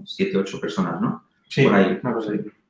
[0.05, 1.25] siete, ocho personas, ¿no?
[1.49, 1.99] Sí, por ahí.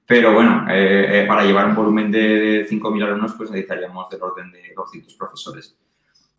[0.07, 4.73] Pero bueno, eh, para llevar un volumen de 5.000 alumnos, pues necesitaríamos del orden de
[4.77, 5.77] 200 profesores.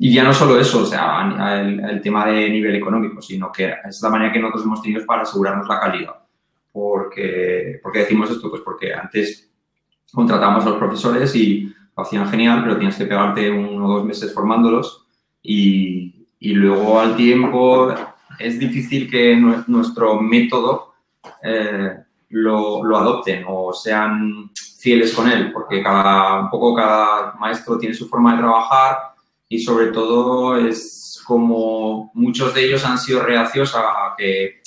[0.01, 4.01] Y ya no solo eso, o sea, el, tema de nivel económico, sino que es
[4.01, 6.15] la manera que nosotros hemos tenido para asegurarnos la calidad.
[6.71, 8.49] Porque, porque decimos esto?
[8.49, 9.51] Pues porque antes
[10.13, 14.05] contratamos a los profesores y lo hacían genial, pero tienes que pegarte uno o dos
[14.05, 15.05] meses formándolos
[15.43, 17.93] y, y luego al tiempo
[18.39, 20.93] es difícil que nuestro método
[21.43, 21.97] eh,
[22.29, 27.93] lo, lo, adopten o sean fieles con él, porque cada, un poco cada maestro tiene
[27.93, 28.97] su forma de trabajar
[29.49, 34.61] y sobre todo es como muchos de ellos han sido reacios a que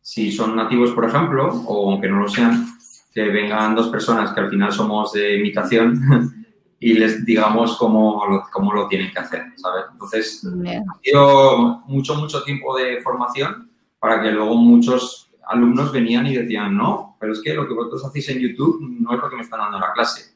[0.00, 2.66] si son nativos, por ejemplo, o aunque no lo sean,
[3.14, 6.46] que vengan dos personas que al final somos de imitación
[6.80, 9.84] y les digamos cómo lo, cómo lo tienen que hacer, ¿sabes?
[9.92, 16.36] Entonces, ha sido mucho, mucho tiempo de formación para que luego muchos alumnos venían y
[16.36, 19.36] decían, no, pero es que lo que vosotros hacéis en YouTube no es lo que
[19.36, 20.34] me están dando en la clase.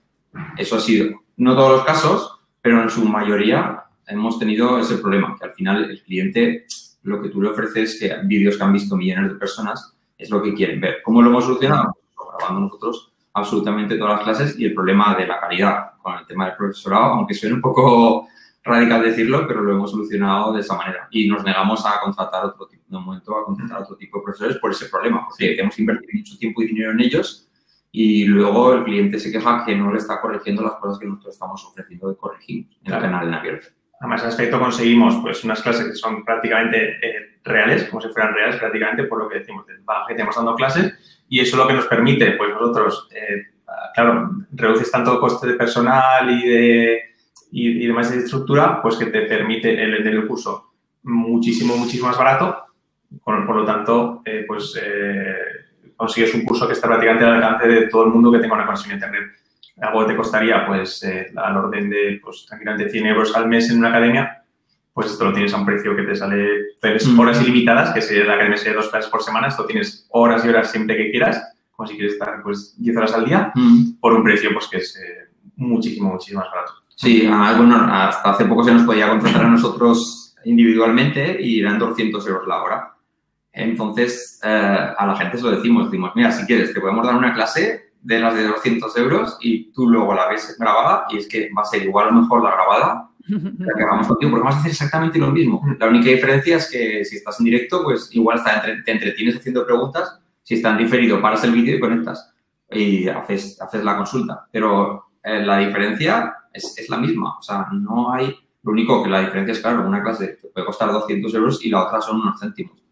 [0.57, 5.37] Eso ha sido, no todos los casos, pero en su mayoría hemos tenido ese problema,
[5.39, 6.67] que al final el cliente
[7.03, 10.41] lo que tú le ofreces, que vídeos que han visto millones de personas, es lo
[10.41, 11.03] que quieren ver.
[11.03, 11.97] ¿Cómo lo hemos solucionado?
[12.15, 16.27] Pues grabando nosotros absolutamente todas las clases y el problema de la calidad con el
[16.27, 18.29] tema del profesorado, aunque suene un poco
[18.63, 21.09] radical decirlo, pero lo hemos solucionado de esa manera.
[21.11, 24.57] Y nos negamos a contratar otro tipo, de momento a contratar otro tipo de profesores
[24.59, 27.49] por ese problema, porque tenemos que invertir mucho tiempo y dinero en ellos
[27.95, 31.35] y luego el cliente se queja que no le está corrigiendo las cosas que nosotros
[31.35, 33.69] estamos ofreciendo de corregir en el canal en abierto.
[34.01, 38.35] Además, en aspecto conseguimos pues, unas clases que son prácticamente eh, reales, como si fueran
[38.35, 41.75] reales prácticamente por lo que decimos, que estamos dando clases y eso es lo que
[41.75, 43.43] nos permite, pues nosotros, eh,
[43.95, 47.03] claro, reduces tanto el coste de personal y de,
[47.53, 52.19] y, demás de estructura, pues que te permite el vender el curso muchísimo, muchísimo más
[52.19, 52.65] barato,
[53.23, 54.75] por, por lo tanto, eh, pues
[56.03, 58.67] consigues un curso que está prácticamente al alcance de todo el mundo que tenga una
[58.67, 59.31] conexión a Internet.
[59.81, 63.71] Algo que te costaría, pues, eh, al orden de, pues, tranquilamente 100 euros al mes
[63.71, 64.43] en una academia,
[64.93, 67.21] pues esto lo tienes a un precio que te sale, mm.
[67.21, 70.49] horas ilimitadas, que si la academia sería dos clases por semana, esto tienes horas y
[70.49, 74.01] horas siempre que quieras, como si quieres estar, pues, 10 horas al día, mm.
[74.01, 76.73] por un precio, pues, que es eh, muchísimo, muchísimo más barato.
[76.97, 81.79] Sí, además, bueno, hasta hace poco se nos podía contratar a nosotros individualmente y eran
[81.79, 82.92] 200 euros la hora.
[83.53, 87.17] Entonces, eh, a la gente se lo decimos, decimos, mira, si quieres, te podemos dar
[87.17, 91.29] una clase de las de 200 euros y tú luego la ves grabada y es
[91.29, 94.57] que va a ser igual o mejor la grabada la que hagamos contigo, porque vas
[94.57, 95.63] a hacer exactamente lo mismo.
[95.79, 99.65] La única diferencia es que si estás en directo, pues igual está te entretienes haciendo
[99.65, 102.35] preguntas, si está en diferido, paras el vídeo y conectas
[102.71, 104.47] y haces, haces la consulta.
[104.51, 108.35] Pero eh, la diferencia es, es la misma, o sea, no hay...
[108.65, 111.69] Lo único que la diferencia es, claro, una clase te puede costar 200 euros y
[111.69, 112.83] la otra son unos céntimos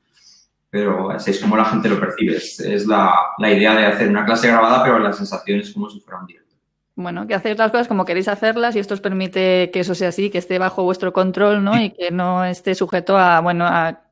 [0.70, 2.37] pero así es como la gente lo percibe.
[2.37, 6.00] Es, la, la, idea de hacer una clase grabada, pero la sensación es como si
[6.00, 6.54] fuera un directo.
[6.94, 10.09] Bueno, que hacéis las cosas como queréis hacerlas y esto os permite que eso sea
[10.11, 11.80] así, que esté bajo vuestro control, ¿no?
[11.80, 14.02] Y que no esté sujeto a, bueno, a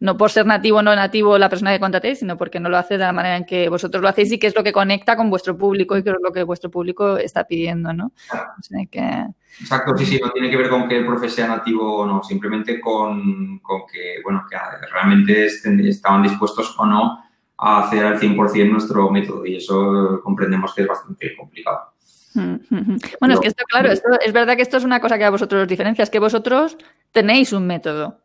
[0.00, 2.78] no por ser nativo o no nativo la persona que contratéis, sino porque no lo
[2.78, 5.16] hace de la manera en que vosotros lo hacéis y que es lo que conecta
[5.16, 8.12] con vuestro público y que es lo que vuestro público está pidiendo, ¿no?
[9.60, 12.22] Exacto, sí, sí, no tiene que ver con que el profe sea nativo o no,
[12.22, 14.56] simplemente con, con que, bueno, que
[14.92, 17.24] realmente estaban dispuestos o no
[17.58, 21.92] a hacer al 100% nuestro método y eso comprendemos que es bastante complicado.
[22.32, 25.62] Bueno, es que está claro, es verdad que esto es una cosa que a vosotros
[25.62, 26.78] os diferencia, es que vosotros
[27.12, 28.20] tenéis un método.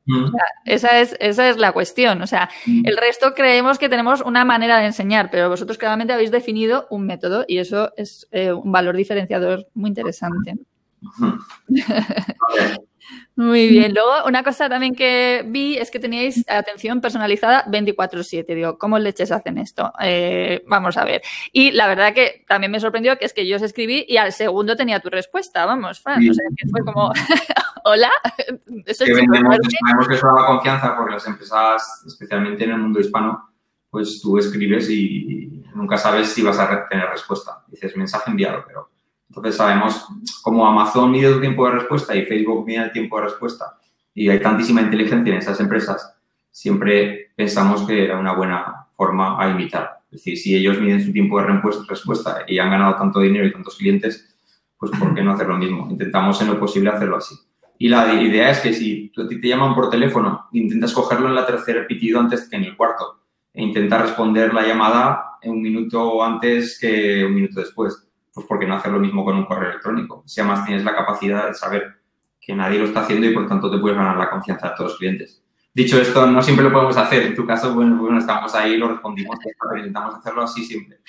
[0.65, 2.21] esa, es, esa es la cuestión.
[2.21, 6.31] O sea, el resto creemos que tenemos una manera de enseñar, pero vosotros claramente habéis
[6.31, 10.55] definido un método y eso es eh, un valor diferenciador muy interesante.
[13.35, 13.93] Muy bien.
[13.93, 18.45] Luego, una cosa también que vi es que teníais atención personalizada 24-7.
[18.55, 19.91] Digo, ¿cómo leches hacen esto?
[20.01, 21.21] Eh, vamos a ver.
[21.51, 24.31] Y la verdad que también me sorprendió que es que yo os escribí y al
[24.31, 25.65] segundo tenía tu respuesta.
[25.65, 26.27] Vamos, Fran.
[26.29, 27.11] O sea, que fue como,
[27.83, 28.11] hola.
[28.85, 32.99] Eso que vendemos, sabemos que eso da confianza porque las empresas, especialmente en el mundo
[32.99, 33.49] hispano,
[33.89, 37.63] pues tú escribes y nunca sabes si vas a tener respuesta.
[37.67, 38.89] Dices mensaje enviado, pero
[39.35, 40.05] entonces sabemos
[40.41, 43.77] cómo Amazon mide el tiempo de respuesta y Facebook mide el tiempo de respuesta
[44.13, 46.15] y hay tantísima inteligencia en esas empresas,
[46.49, 49.99] siempre pensamos que era una buena forma a imitar.
[50.09, 51.47] Es decir, si ellos miden su tiempo de
[51.89, 54.33] respuesta y han ganado tanto dinero y tantos clientes,
[54.77, 55.89] pues ¿por qué no hacer lo mismo?
[55.89, 57.35] Intentamos en lo posible hacerlo así.
[57.77, 61.85] Y la idea es que si te llaman por teléfono, intentas cogerlo en la tercera
[61.85, 63.19] pitido antes que en el cuarto
[63.53, 68.67] e intentar responder la llamada un minuto antes que un minuto después pues ¿por qué
[68.67, 70.21] no hacer lo mismo con un correo electrónico?
[70.25, 71.95] Si además tienes la capacidad de saber
[72.39, 74.91] que nadie lo está haciendo y por tanto te puedes ganar la confianza de todos
[74.91, 75.41] los clientes.
[75.73, 77.23] Dicho esto, no siempre lo podemos hacer.
[77.23, 79.39] En tu caso, bueno, bueno estamos ahí, lo respondimos,
[79.77, 80.99] intentamos hacerlo así siempre.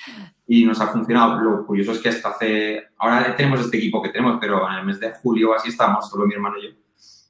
[0.47, 1.39] Y nos ha funcionado.
[1.39, 2.87] Lo curioso es que hasta hace...
[2.97, 6.25] Ahora tenemos este equipo que tenemos, pero en el mes de julio así estábamos, solo
[6.25, 6.69] mi hermano y yo,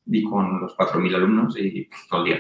[0.06, 2.40] y con los 4.000 alumnos y todo el día.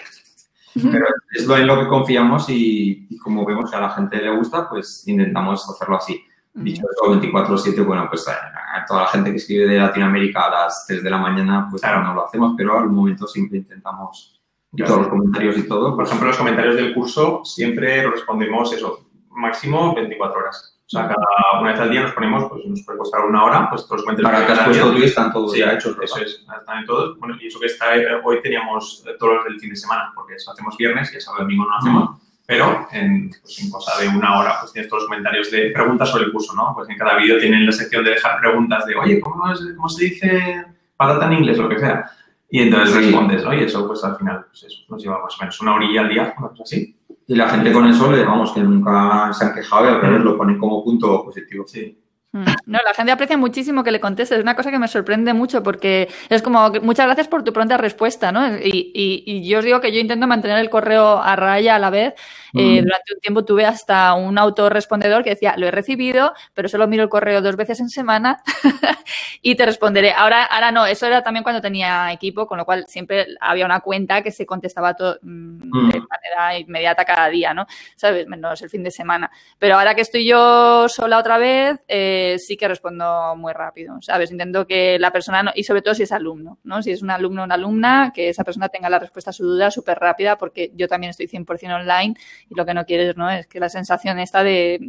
[0.76, 4.22] Pero es lo en lo que confiamos y, y como vemos que a la gente
[4.22, 6.24] le gusta, pues intentamos hacerlo así.
[6.64, 10.86] Dicho eso, 24-7, bueno, pues a, toda la gente que escribe de Latinoamérica a las
[10.88, 14.42] 3 de la mañana, pues ahora no lo hacemos, pero al momento siempre intentamos
[14.76, 15.96] todos los comentarios y todo.
[15.96, 20.80] Por ejemplo, los comentarios del curso siempre los respondemos eso, máximo 24 horas.
[20.88, 23.70] O sea, cada una vez al día nos ponemos, pues nos puede costar una hora,
[23.70, 25.98] pues todos los comentarios Para que has puesto tú están todos sí, ya hechos.
[26.02, 27.20] Eso es, están todos.
[27.20, 27.88] Bueno, y eso que está,
[28.24, 31.44] hoy teníamos todos los del fin de semana, porque eso hacemos viernes y el sábado
[31.44, 35.10] domingo no hacemos pero en, pues en, cosa de una hora pues tienes todos los
[35.10, 36.72] comentarios de preguntas sobre el curso, ¿no?
[36.74, 39.44] Pues en cada vídeo tienen la sección de dejar preguntas de, oye, ¿cómo,
[39.76, 41.58] cómo se dice patata en inglés?
[41.58, 42.10] Lo que sea.
[42.50, 45.60] Y entonces respondes, oye, eso pues al final pues eso, nos lleva más o menos
[45.60, 46.96] una orilla al día, una cosa así.
[47.28, 50.22] Y la gente con eso, le digamos que nunca se han quejado y al revés
[50.22, 51.68] lo ponen como punto positivo.
[51.68, 52.00] Sí.
[52.34, 52.46] Mm.
[52.66, 54.38] No, la gente aprecia muchísimo que le contestes.
[54.38, 57.78] Es una cosa que me sorprende mucho porque es como, muchas gracias por tu pronta
[57.78, 58.58] respuesta, ¿no?
[58.58, 61.80] Y, y, y, yo os digo que yo intento mantener el correo a raya a
[61.80, 62.16] la vez
[62.54, 66.88] eh, durante un tiempo tuve hasta un autorrespondedor que decía, lo he recibido, pero solo
[66.88, 68.42] miro el correo dos veces en semana
[69.42, 70.12] y te responderé.
[70.12, 73.82] Ahora, ahora no, eso era también cuando tenía equipo, con lo cual siempre había una
[73.82, 77.66] cuenta que se contestaba todo, mm, de manera inmediata cada día, ¿no?
[77.96, 78.28] ¿Sabes?
[78.28, 79.32] Menos el fin de semana.
[79.60, 84.32] Pero ahora que estoy yo sola otra vez, eh, sí que respondo muy rápido, ¿sabes?
[84.32, 86.82] Intento que la persona, y sobre todo si es alumno, ¿no?
[86.82, 89.46] Si es un alumno o una alumna, que esa persona tenga la respuesta a su
[89.46, 92.16] duda súper rápida, porque yo también estoy 100% online
[92.50, 93.30] y lo que no quieres, ¿no?
[93.30, 94.80] Es que la sensación esta de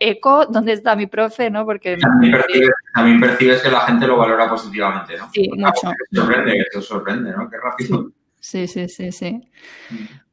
[0.00, 1.50] eco, ¿dónde está mi profe?
[1.50, 1.64] ¿no?
[1.64, 1.96] Porque
[2.94, 5.30] también percibes, que la gente lo valora positivamente, ¿no?
[5.32, 5.92] Sí, mucho.
[6.10, 7.48] Que sorprende, que te sorprende, ¿no?
[7.48, 8.10] Qué rápido.
[8.40, 9.40] Sí, sí, sí, sí.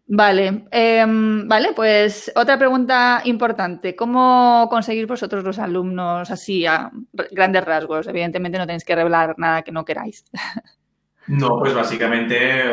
[0.05, 3.95] Vale, em, vale, pues otra pregunta importante.
[3.95, 6.91] ¿Cómo conseguir vosotros los alumnos así a
[7.31, 8.07] grandes rasgos?
[8.07, 10.25] Evidentemente no tenéis que revelar nada que no queráis.
[11.27, 12.63] No, pues básicamente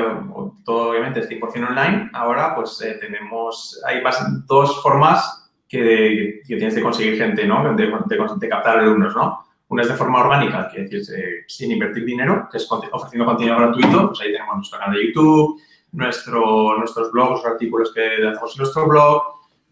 [0.65, 2.11] todo obviamente es 100% online.
[2.13, 4.03] Ahora pues eh, tenemos, hay
[4.47, 7.75] dos formas que, que, tienes de conseguir gente, ¿no?
[7.75, 9.45] De, de, captar alumnos, ¿no?
[9.69, 13.57] Una es de forma orgánica, que es eh, sin invertir dinero, que es ofreciendo contenido
[13.57, 14.09] gratuito.
[14.09, 15.61] Pues ahí tenemos nuestro canal de YouTube,
[15.93, 19.23] nuestro, nuestros blogs, artículos que hacemos en nuestro blog.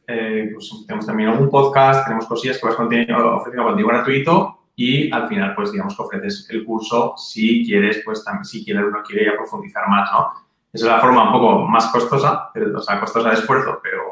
[0.07, 5.27] Eh, pues tenemos también algún podcast, tenemos cosillas que vas ofreciendo contenido gratuito y al
[5.27, 9.25] final, pues digamos que ofreces el curso si quieres, pues también, si quiere uno quiere
[9.25, 10.31] ya profundizar más, ¿no?
[10.73, 14.05] Esa es la forma un poco más costosa, pero, o sea, costosa de esfuerzo, pero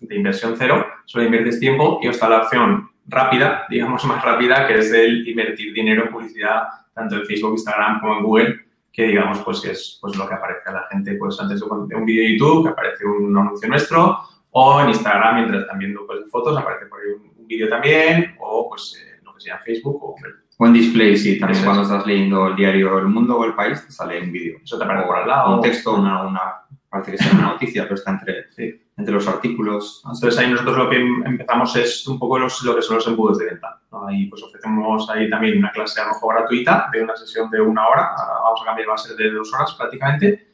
[0.00, 4.78] de inversión cero, solo inviertes tiempo y está la opción rápida, digamos más rápida, que
[4.78, 8.60] es el invertir dinero en publicidad, tanto en Facebook, Instagram como en Google,
[8.92, 11.66] que digamos pues que es pues lo que aparece a la gente pues antes de
[11.94, 14.18] un vídeo de YouTube, que aparece un anuncio nuestro,
[14.50, 18.68] o en Instagram, mientras están viendo pues fotos, aparece por ahí un, vídeo también, o
[18.70, 19.11] pues eh,
[19.42, 20.14] sea Facebook o
[20.58, 23.84] O en display, sí, también cuando estás leyendo el diario El Mundo o El País
[23.84, 24.58] te sale un vídeo.
[24.62, 25.56] Eso te aparece por al lado.
[25.56, 26.62] Un texto, una, una
[26.92, 28.46] parece que sea una noticia, pero está entre,
[28.96, 30.02] entre los artículos.
[30.04, 33.38] Entonces ahí nosotros lo que empezamos es un poco los, lo que son los embudos
[33.38, 33.80] de venta.
[34.06, 37.60] Ahí pues ofrecemos ahí también una clase a lo mejor gratuita de una sesión de
[37.60, 40.52] una hora, ahora vamos a cambiar, va a ser de dos horas prácticamente,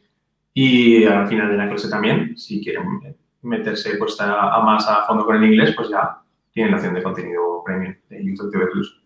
[0.55, 5.25] y al final de la clase también, si quieren meterse pues a, más a fondo
[5.25, 6.21] con el inglés, pues ya
[6.53, 9.03] tienen la opción de contenido premium de YouTube TV Plus.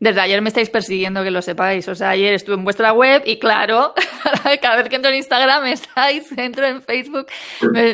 [0.00, 1.88] Desde ayer me estáis persiguiendo, que lo sepáis.
[1.88, 3.94] O sea, ayer estuve en vuestra web y claro,
[4.62, 7.26] cada vez que entro en Instagram estáis, entro en Facebook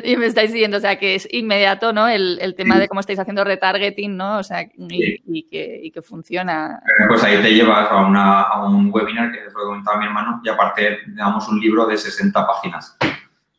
[0.02, 0.78] y me estáis siguiendo.
[0.78, 2.08] O sea, que es inmediato, ¿no?
[2.08, 4.38] El, tema de cómo estáis haciendo retargeting, ¿no?
[4.38, 6.82] O sea, y, que, funciona.
[7.08, 11.48] Pues ahí te llevas a, un webinar que lo comentaba mi hermano y aparte damos
[11.48, 12.96] un libro de 60 páginas.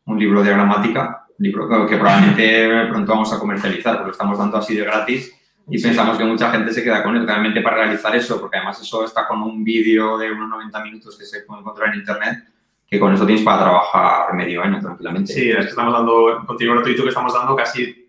[0.05, 4.57] Un libro de gramática, libro que probablemente pronto vamos a comercializar porque lo estamos dando
[4.57, 5.33] así de gratis
[5.67, 8.81] y pensamos que mucha gente se queda con él realmente para realizar eso, porque además
[8.81, 12.43] eso está con un vídeo de unos 90 minutos que se puede encontrar en internet,
[12.85, 15.31] que con eso tienes para trabajar medio año tranquilamente.
[15.31, 18.05] Sí, es que estamos dando, contenido gratuito que estamos dando casi eh,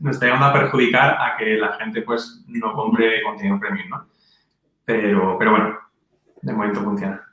[0.00, 4.06] nos está llegando a perjudicar a que la gente pues no compre contenido premium, ¿no?
[4.84, 5.78] Pero, pero bueno,
[6.42, 7.23] de momento funciona.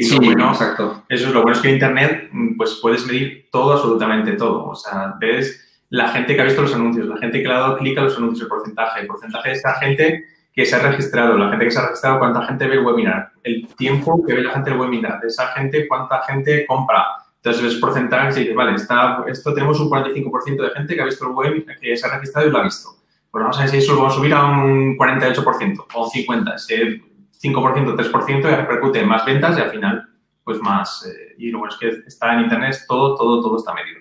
[0.00, 1.04] Sí, bueno, exacto.
[1.08, 4.66] Eso es lo bueno, es que en Internet pues puedes medir todo, absolutamente todo.
[4.68, 7.58] O sea, ves la gente que ha visto los anuncios, la gente que le ha
[7.58, 10.24] dado clic a los anuncios, el porcentaje, el porcentaje de esa gente
[10.54, 13.32] que se ha registrado, la gente que se ha registrado, cuánta gente ve el webinar,
[13.42, 17.04] el tiempo que ve la gente el webinar, de esa gente, cuánta gente compra.
[17.36, 21.06] Entonces, ves porcentaje y dices, vale, está, esto tenemos un 45% de gente que ha
[21.06, 22.90] visto el webinar, que se ha registrado y lo ha visto.
[23.30, 26.10] Pues vamos a ver si eso lo vamos a subir a un 48% o un
[26.10, 26.54] 50%.
[26.54, 27.02] Ese
[27.42, 30.08] 5%, 3% repercute en más ventas y al final,
[30.44, 31.06] pues más.
[31.06, 34.00] Eh, y lo bueno es que está en Internet, todo, todo, todo está medido.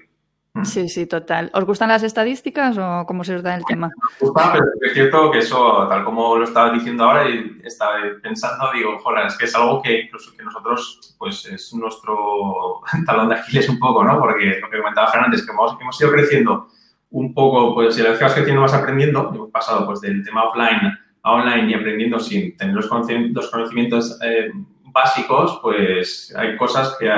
[0.53, 0.65] Mm.
[0.65, 1.49] Sí, sí, total.
[1.53, 3.89] ¿Os gustan las estadísticas o cómo se os da el tema?
[4.19, 7.95] Me gusta, pero es cierto que eso, tal como lo estaba diciendo ahora y estaba
[8.21, 13.29] pensando, digo, joder, es que es algo que incluso que nosotros, pues es nuestro talón
[13.29, 14.19] de Aquiles un poco, ¿no?
[14.19, 16.67] Porque lo que comentaba Fernández, que hemos, hemos ido creciendo
[17.11, 20.23] un poco, pues si la vez que vas creciendo vas aprendiendo, hemos pasado pues del
[20.23, 24.51] tema offline a online y aprendiendo sin tener los conocimientos eh,
[24.85, 27.09] básicos, pues hay cosas que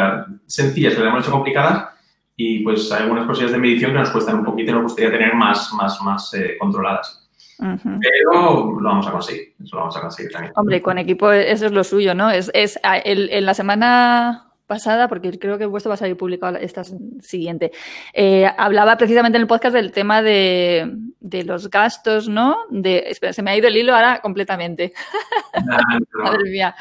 [0.46, 1.90] sencillas que le hemos hecho complicadas
[2.36, 5.12] y pues hay algunas cosillas de medición que nos cuestan un poquito y nos gustaría
[5.12, 7.20] tener más, más, más eh, controladas.
[7.58, 10.54] Pero lo vamos a conseguir, eso lo vamos a conseguir también.
[10.56, 12.30] Hombre, con equipo eso es lo suyo, ¿no?
[12.30, 16.58] Es, es el, en la semana pasada, porque creo que vuestro va a salir publicado
[16.58, 16.84] esta
[17.22, 17.72] siguiente,
[18.14, 22.58] eh, hablaba precisamente en el podcast del tema de, de los gastos, ¿no?
[22.70, 24.94] De, espera, se me ha ido el hilo ahora completamente.
[26.14, 26.76] Madre mía.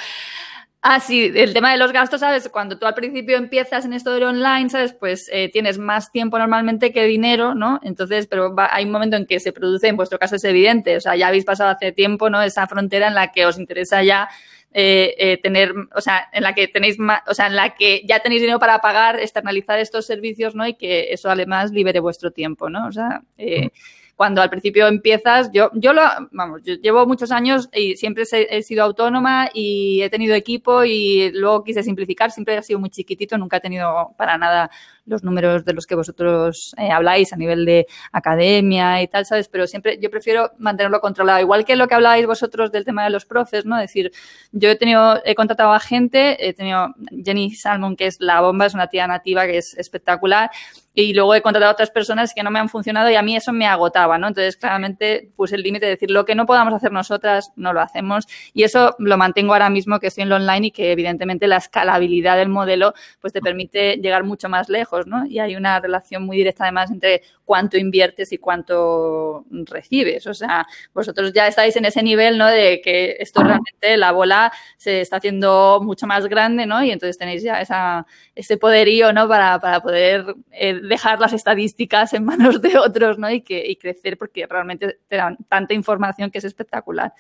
[0.84, 2.48] Ah, sí, el tema de los gastos, ¿sabes?
[2.48, 4.92] Cuando tú al principio empiezas en esto de online, ¿sabes?
[4.92, 7.78] Pues eh, tienes más tiempo normalmente que dinero, ¿no?
[7.84, 11.00] Entonces, pero hay un momento en que se produce, en vuestro caso es evidente, o
[11.00, 12.42] sea, ya habéis pasado hace tiempo, ¿no?
[12.42, 14.28] Esa frontera en la que os interesa ya
[14.74, 18.02] eh, eh, tener, o sea, en la que tenéis más, o sea, en la que
[18.06, 20.66] ya tenéis dinero para pagar, externalizar estos servicios, ¿no?
[20.66, 22.86] Y que eso además libere vuestro tiempo, ¿no?
[22.86, 23.70] O sea, eh,
[24.16, 28.62] cuando al principio empiezas, yo, yo lo, vamos, yo llevo muchos años y siempre he
[28.62, 33.36] sido autónoma y he tenido equipo y luego quise simplificar, siempre he sido muy chiquitito,
[33.36, 34.70] nunca he tenido para nada
[35.04, 39.48] los números de los que vosotros eh, habláis a nivel de academia y tal, ¿sabes?
[39.48, 41.40] Pero siempre yo prefiero mantenerlo controlado.
[41.40, 43.76] Igual que lo que habláis vosotros del tema de los profes, ¿no?
[43.76, 44.12] Es decir,
[44.52, 46.94] yo he tenido, he contratado a gente, he tenido
[47.24, 50.50] Jenny Salmon, que es la bomba, es una tía nativa que es espectacular,
[50.94, 53.34] y luego he contratado a otras personas que no me han funcionado y a mí
[53.34, 54.28] eso me agotaba, ¿no?
[54.28, 57.80] Entonces, claramente puse el límite de decir lo que no podamos hacer nosotras, no lo
[57.80, 58.26] hacemos.
[58.52, 61.56] Y eso lo mantengo ahora mismo que estoy en lo online y que evidentemente la
[61.56, 65.26] escalabilidad del modelo pues te permite llegar mucho más lejos ¿no?
[65.26, 70.26] Y hay una relación muy directa además entre cuánto inviertes y cuánto recibes.
[70.26, 72.46] O sea, vosotros ya estáis en ese nivel, ¿no?
[72.46, 76.82] De que esto realmente, la bola se está haciendo mucho más grande, ¿no?
[76.82, 79.28] Y entonces tenéis ya esa, ese poderío, ¿no?
[79.28, 83.30] Para, poder eh, dejar las estadísticas en manos de otros, ¿no?
[83.30, 87.12] Y, que, y crecer porque realmente te dan tanta información que es espectacular.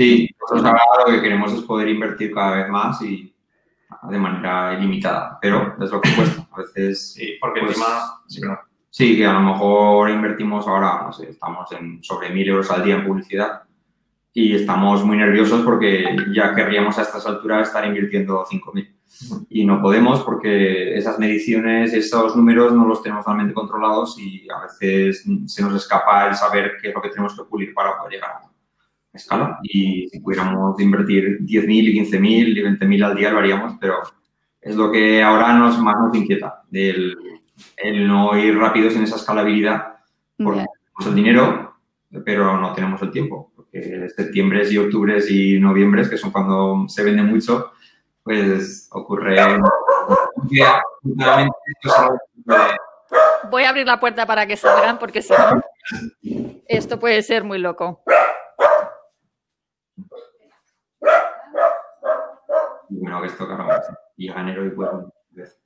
[0.00, 3.29] Sí, nosotros ahora lo que queremos es poder invertir cada vez más y
[4.08, 6.46] de manera ilimitada, pero es lo que cuesta.
[6.52, 7.14] A veces.
[7.20, 7.76] Sí, porque pues,
[8.28, 8.60] encima.
[8.88, 12.82] Sí, que a lo mejor invertimos ahora, no sé, estamos en sobre mil euros al
[12.82, 13.62] día en publicidad
[14.32, 19.82] y estamos muy nerviosos porque ya querríamos a estas alturas estar invirtiendo 5.000 y no
[19.82, 25.62] podemos porque esas mediciones, esos números no los tenemos totalmente controlados y a veces se
[25.62, 28.49] nos escapa el saber qué es lo que tenemos que pulir para poder llegar a
[29.12, 29.58] escala.
[29.62, 33.96] Y si pudiéramos invertir 10.000 y 15.000 y 20.000 al día lo haríamos, pero
[34.60, 37.16] es lo que ahora nos, más nos inquieta, del,
[37.76, 39.96] el no ir rápidos en esa escalabilidad,
[40.36, 41.74] porque tenemos el dinero,
[42.24, 47.02] pero no tenemos el tiempo, porque septiembre y octubre y noviembre, que son cuando se
[47.02, 47.72] vende mucho,
[48.22, 49.36] pues ocurre
[53.50, 55.62] Voy a abrir la puerta para que salgan porque si no,
[56.68, 58.02] esto puede ser muy loco.
[62.90, 63.68] Bueno, que esto, claro,
[64.16, 65.60] llega enero y pues...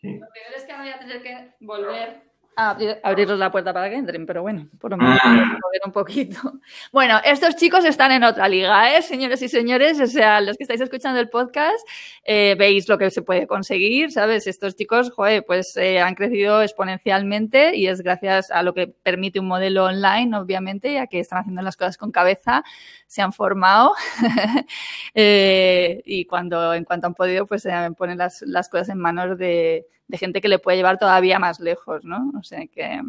[0.00, 0.14] Sí.
[0.14, 2.27] Lo peor es que voy a tener que volver
[2.58, 5.28] abrir, abrirles la puerta para que entren, pero bueno, por lo menos Ah.
[5.62, 6.38] mover un poquito.
[6.92, 9.02] Bueno, estos chicos están en otra liga, ¿eh?
[9.02, 11.78] Señores y señores, o sea, los que estáis escuchando el podcast,
[12.24, 14.46] eh, veis lo que se puede conseguir, ¿sabes?
[14.46, 19.38] Estos chicos, joder, pues eh, han crecido exponencialmente y es gracias a lo que permite
[19.40, 22.64] un modelo online, obviamente, ya que están haciendo las cosas con cabeza,
[23.06, 23.92] se han formado
[25.14, 29.38] eh, y cuando, en cuanto han podido, pues se ponen las, las cosas en manos
[29.38, 32.32] de, de gente que le puede llevar todavía más lejos, ¿no?
[32.38, 33.00] O sea que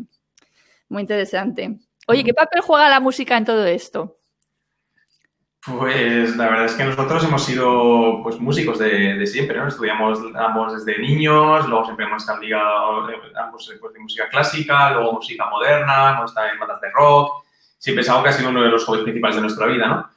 [0.90, 1.80] muy interesante.
[2.08, 4.18] Oye, ¿qué papel juega la música en todo esto?
[5.66, 9.68] Pues la verdad es que nosotros hemos sido pues, músicos de, de siempre, ¿no?
[9.68, 14.92] Estudiamos ambos desde niños, luego siempre hemos estado ligados eh, ambos pues, de música clásica,
[14.92, 17.44] luego música moderna, hemos estado en bandas de rock.
[17.78, 20.10] Siempre es algo que ha sido uno de los hobbies principales de nuestra vida, ¿no?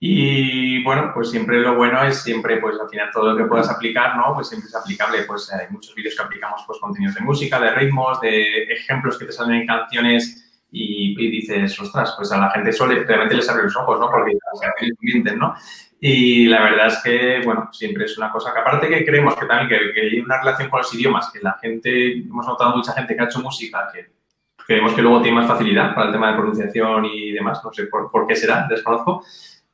[0.00, 3.68] Y bueno, pues siempre lo bueno es siempre, pues al final todo lo que puedas
[3.68, 4.32] aplicar, ¿no?
[4.34, 5.22] Pues siempre es aplicable.
[5.24, 9.24] Pues hay muchos vídeos que aplicamos, pues contenidos de música, de ritmos, de ejemplos que
[9.24, 13.48] te salen en canciones y, y dices, ostras, pues a la gente suele, realmente les
[13.48, 14.08] abre los ojos, ¿no?
[14.08, 15.54] Porque las canciones mienten, ¿no?
[16.00, 19.46] Y la verdad es que, bueno, siempre es una cosa que aparte que creemos que
[19.46, 22.92] también que, que hay una relación con los idiomas, que la gente, hemos notado mucha
[22.92, 24.18] gente que ha hecho música que
[24.64, 27.86] creemos que luego tiene más facilidad para el tema de pronunciación y demás, no sé
[27.86, 29.24] por, por qué será, desconozco,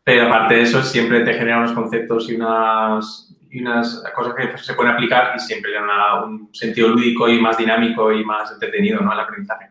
[0.04, 4.58] pero aparte de eso siempre te genera unos conceptos y unas, y unas cosas que
[4.58, 8.52] se pueden aplicar y siempre le dan un sentido lúdico y más dinámico y más
[8.52, 9.10] entretenido ¿no?
[9.10, 9.70] al aprendizaje.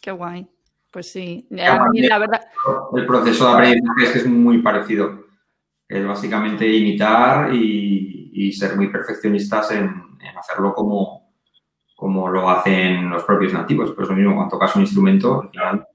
[0.00, 0.48] Qué guay.
[0.90, 2.40] Pues sí, la verdad,
[2.96, 5.26] El proceso de aprendizaje es que es muy parecido.
[5.86, 9.84] Es básicamente imitar y, y ser muy perfeccionistas en,
[10.20, 11.34] en hacerlo como,
[11.94, 13.92] como lo hacen los propios nativos.
[13.94, 15.86] Pues lo mismo, cuando tocas un instrumento, al final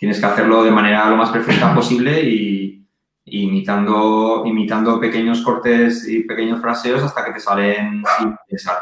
[0.00, 2.86] tienes que hacerlo de manera lo más perfecta posible y,
[3.26, 8.78] y imitando, imitando pequeños cortes y pequeños fraseos hasta que te salen sin pensar.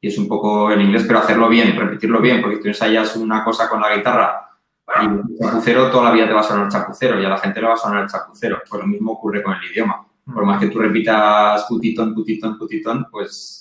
[0.00, 3.44] Y es un poco el inglés, pero hacerlo bien, repetirlo bien, porque tú ensayas una
[3.44, 4.48] cosa con la guitarra
[5.00, 7.38] y el chapucero toda la vida te va a sonar el chapucero y a la
[7.38, 8.60] gente le va a sonar el chapucero.
[8.68, 10.06] Pues lo mismo ocurre con el idioma.
[10.24, 13.60] Por más que tú repitas putitón, putitón, putitón, pues,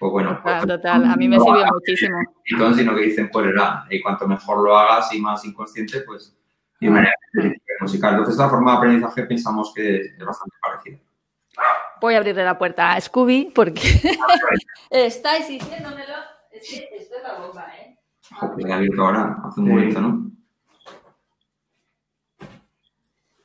[0.00, 0.36] pues bueno.
[0.38, 2.18] total, Pues, total, a mí me sirvió muchísimo.
[2.34, 3.84] putitón, sino que dicen por era.
[3.90, 6.34] Y cuanto mejor lo hagas y más inconsciente, pues
[6.80, 7.12] de manera
[7.82, 8.12] musical.
[8.14, 10.98] Entonces la forma de aprendizaje pensamos que es bastante parecida.
[12.00, 13.82] Voy a abrirle la puerta a Scooby porque
[14.90, 16.14] estáis diciéndomelo.
[16.50, 17.98] Es que esto es la bomba, ¿eh?
[18.40, 20.30] Ha abierto ahora, hace un momento, ¿no?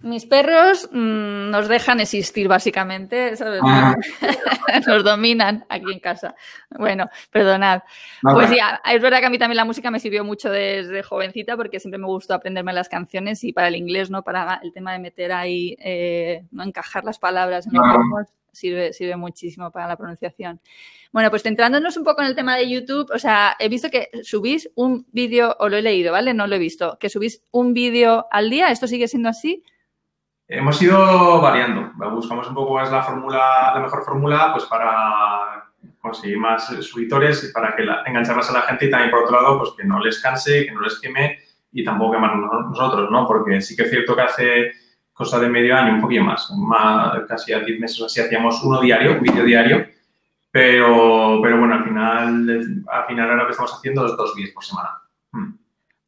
[0.05, 3.59] Mis perros mm, nos dejan existir, básicamente, ¿sabes?
[3.65, 3.95] Ah.
[4.87, 6.35] nos dominan aquí en casa.
[6.69, 7.81] Bueno, perdonad.
[8.21, 11.01] Pues sí, a- es verdad que a mí también la música me sirvió mucho desde
[11.01, 14.21] jovencita porque siempre me gustó aprenderme las canciones y para el inglés, ¿no?
[14.21, 18.93] Para el tema de meter ahí, eh, no encajar las palabras en los ritmos, sirve,
[18.93, 20.59] sirve muchísimo para la pronunciación.
[21.11, 24.09] Bueno, pues centrándonos un poco en el tema de YouTube, o sea, he visto que
[24.21, 26.35] subís un vídeo, o lo he leído, ¿vale?
[26.35, 29.63] No lo he visto, que subís un vídeo al día, ¿esto sigue siendo así?
[30.47, 31.91] Hemos ido variando.
[32.11, 32.99] Buscamos un poco es la
[33.81, 35.65] mejor fórmula, pues para
[35.99, 39.41] conseguir más suscriptores para que la- enganchar más a la gente y también por otro
[39.41, 41.39] lado, pues que no les canse, que no les queme
[41.71, 43.25] y tampoco quemarnos nosotros, ¿no?
[43.27, 44.71] Porque sí que es cierto que hace
[45.13, 48.79] cosa de medio año, un poquito más, más casi a 10 meses así, hacíamos uno
[48.81, 49.85] diario, un vídeo diario,
[50.51, 54.53] pero, pero bueno, al final, al final ahora lo que estamos haciendo es dos vídeos
[54.53, 54.89] por semana.
[55.31, 55.53] Mm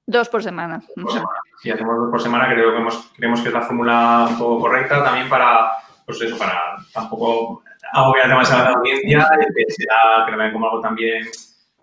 [0.08, 0.82] Dos por semana.
[0.96, 1.30] por semana.
[1.62, 4.62] Si hacemos dos por semana, creo que hemos, creemos que es la fórmula un poco
[4.62, 5.70] correcta también para,
[6.06, 7.62] pues eso, para tampoco
[7.94, 11.28] agobiar demasiado a la audiencia y que sea, que lo vean como algo también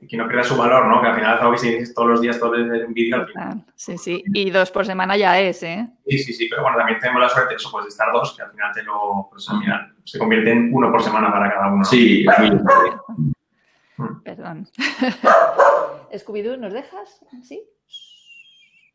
[0.09, 1.01] que no pierda su valor, ¿no?
[1.01, 3.16] Que al final es que si dices todos los días, todos los días un vídeo,
[3.16, 3.49] al final.
[3.53, 4.22] Ah, Sí, sí.
[4.33, 5.87] Y dos por semana ya es, ¿eh?
[6.07, 8.43] Sí, sí, sí, pero bueno, también tenemos la suerte eso, pues, de estar dos, que
[8.43, 11.68] al final te lo, pues al final se convierte en uno por semana para cada
[11.68, 11.79] uno.
[11.79, 11.85] ¿no?
[11.85, 14.66] Sí, muy Perdón.
[16.12, 17.25] Scooby-Doo, ¿nos dejas?
[17.43, 17.62] ¿Sí?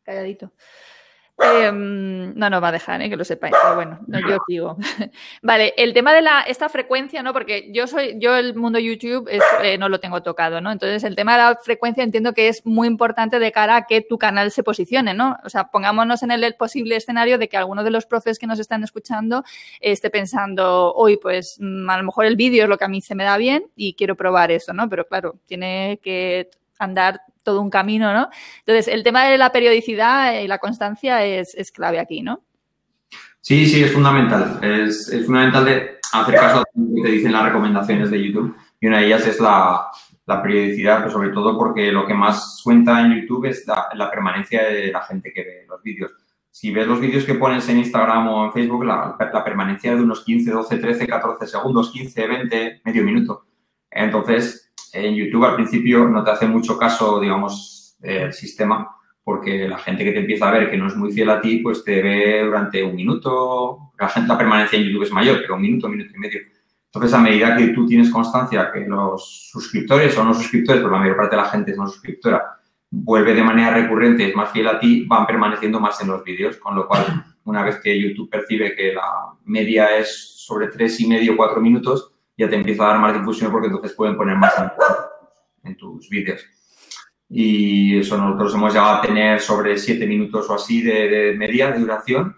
[0.09, 0.51] Calladito.
[1.41, 3.09] Em, no nos va a dejar, ¿eh?
[3.09, 4.77] que lo sepáis, pero bueno, no, yo sigo.
[5.41, 7.31] vale, el tema de la, esta frecuencia, ¿no?
[7.31, 10.71] Porque yo soy, yo el mundo YouTube es, eh, no lo tengo tocado, ¿no?
[10.71, 14.01] Entonces el tema de la frecuencia entiendo que es muy importante de cara a que
[14.01, 15.37] tu canal se posicione, ¿no?
[15.45, 18.47] O sea, pongámonos en el, el posible escenario de que alguno de los profes que
[18.47, 19.43] nos están escuchando
[19.79, 22.99] esté pensando, hoy pues mm, a lo mejor el vídeo es lo que a mí
[22.99, 24.89] se me da bien y quiero probar eso, ¿no?
[24.89, 26.49] Pero claro, tiene que
[26.79, 28.29] andar todo un camino, ¿no?
[28.59, 32.43] Entonces, el tema de la periodicidad y la constancia es, clave aquí, ¿no?
[33.41, 34.59] Sí, sí, es fundamental.
[34.61, 38.55] Es, fundamental hacer caso a lo que te dicen las recomendaciones de YouTube.
[38.79, 39.87] y una de ellas es la,
[40.43, 44.91] periodicidad, pues sobre todo porque lo que más cuenta en YouTube es la, permanencia de
[44.91, 46.11] la gente que ve los vídeos.
[46.51, 50.03] Si ves los vídeos que pones en Instagram o en Facebook, la permanencia es de
[50.03, 53.45] unos 15, 12, 13, 14 segundos, 15, 20, medio minuto.
[53.89, 59.77] Entonces, en YouTube al principio no te hace mucho caso, digamos, el sistema, porque la
[59.77, 62.01] gente que te empieza a ver que no es muy fiel a ti, pues te
[62.01, 63.91] ve durante un minuto.
[63.99, 66.39] La, gente, la permanencia en YouTube es mayor, pero un minuto, un minuto y medio.
[66.91, 70.99] Entonces, a medida que tú tienes constancia que los suscriptores o no suscriptores, pero la
[70.99, 72.41] mayor parte de la gente es no suscriptora,
[72.89, 76.57] vuelve de manera recurrente, es más fiel a ti, van permaneciendo más en los vídeos,
[76.57, 81.07] con lo cual, una vez que YouTube percibe que la media es sobre tres y
[81.07, 84.53] medio, cuatro minutos, ya te empieza a dar más difusión porque entonces pueden poner más
[85.63, 86.43] en, tus vídeos.
[87.29, 91.71] Y eso nosotros hemos llegado a tener sobre siete minutos o así de, de media
[91.71, 92.35] de duración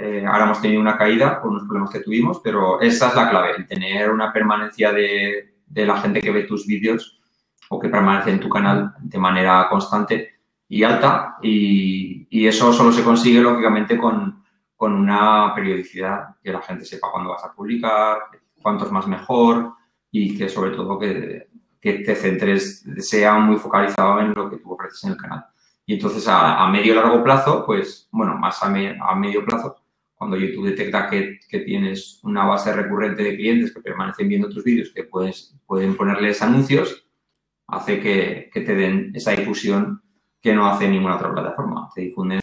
[0.00, 3.28] eh, ahora hemos tenido una caída por unos problemas que tuvimos, pero esa es la
[3.28, 7.20] clave, el tener una permanencia de, de la gente que ve tus vídeos
[7.68, 10.36] o que permanece en tu canal de manera constante
[10.68, 11.38] y alta.
[11.42, 14.44] Y, y eso solo se consigue, lógicamente, con,
[14.76, 18.18] con, una periodicidad, que la gente sepa cuándo vas a publicar,
[18.62, 19.74] cuántos más mejor
[20.10, 21.48] y que sobre todo que,
[21.80, 25.44] que te centres, sea muy focalizado en lo que tú ofreces en el canal.
[25.86, 29.76] Y entonces a, a medio largo plazo, pues, bueno, más a, me, a medio plazo,
[30.18, 34.64] cuando YouTube detecta que, que, tienes una base recurrente de clientes que permanecen viendo tus
[34.64, 37.06] vídeos, que puedes, pueden ponerles anuncios,
[37.68, 40.02] hace que, que, te den esa difusión
[40.42, 41.88] que no hace ninguna otra plataforma.
[41.94, 42.40] Te difunden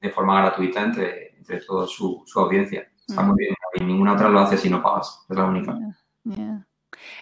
[0.00, 2.91] de forma gratuita entre, entre toda su, su, audiencia.
[3.12, 3.54] Está muy bien.
[3.74, 5.24] Y ninguna otra lo hace si no pagas.
[5.28, 5.76] Es la única.
[6.24, 6.66] Yeah, yeah.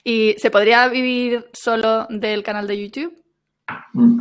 [0.04, 3.14] ¿Y se podría vivir solo del canal de YouTube?
[3.92, 4.20] Mm.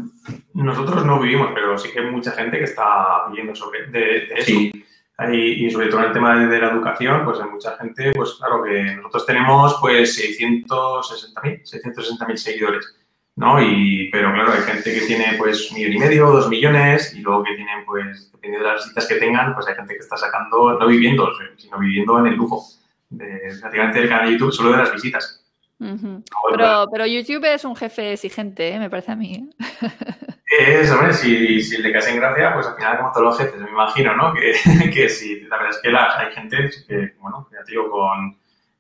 [0.54, 4.34] Nosotros no vivimos, pero sí que hay mucha gente que está viviendo sobre de, de
[4.36, 4.46] eso.
[4.46, 4.86] Sí.
[5.32, 8.14] Y, y, sobre todo en el tema de, de, la educación, pues hay mucha gente,
[8.16, 12.96] pues claro que nosotros tenemos pues 660.000, 660.000 seguidores,
[13.36, 13.62] ¿no?
[13.62, 17.22] Y, pero claro, hay gente que tiene pues un millón y medio, dos millones, y
[17.22, 20.18] luego que tienen pues, dependiendo de las visitas que tengan, pues hay gente que está
[20.18, 22.64] sacando, no viviendo, sino viviendo en el lujo,
[23.10, 25.44] de, prácticamente del canal de YouTube, solo de las visitas.
[25.80, 26.24] Uh -huh.
[26.52, 28.80] pero, pero YouTube es un jefe exigente, ¿eh?
[28.80, 29.50] me parece a mí.
[30.50, 33.62] Es, hombre, si, si le caes en gracia, pues al final como todos los jefes,
[33.62, 34.34] me imagino, ¿no?
[34.34, 34.54] Que,
[34.94, 38.36] que sí, la verdad es que la, hay gente que, bueno, ya te digo, con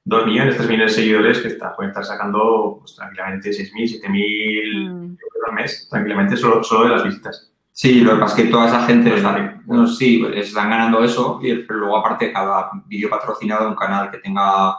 [0.09, 4.89] 2 millones, 3 millones de seguidores que está, pueden estar sacando pues, tranquilamente 6.000, 7.000
[4.89, 5.17] mm.
[5.47, 7.51] al mes, tranquilamente solo, solo de las visitas.
[7.71, 11.03] Sí, lo que pasa es que toda esa gente, pues está, no, sí, están ganando
[11.03, 14.75] eso, y luego aparte cada vídeo patrocinado un canal que tenga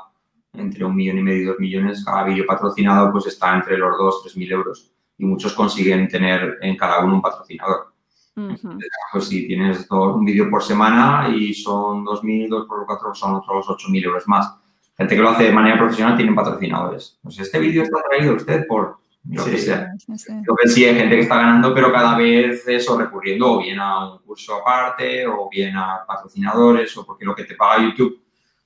[0.53, 3.97] entre un millón y medio y dos millones, cada vídeo patrocinado pues está entre los
[3.97, 7.93] 2, 3 mil euros y muchos consiguen tener en cada uno un patrocinador.
[8.37, 8.51] Uh -huh.
[8.51, 13.15] Entonces, pues si tienes dos, un vídeo por semana y son 2.000, 2 por 4
[13.15, 14.60] son otros 8.000 euros más.
[15.01, 17.19] Gente que lo hace de manera profesional tienen patrocinadores.
[17.23, 18.99] Pues este vídeo está traído usted por
[19.31, 19.95] lo sí, que sea.
[19.97, 20.33] Sí, sí.
[20.45, 23.79] Lo que sí hay gente que está ganando, pero cada vez eso recurriendo o bien
[23.81, 28.21] a un curso aparte o bien a patrocinadores o porque lo que te paga YouTube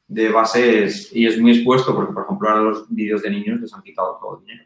[0.08, 3.60] de base es, y es muy expuesto porque, por ejemplo, ahora los vídeos de niños
[3.60, 4.64] les han quitado todo el dinero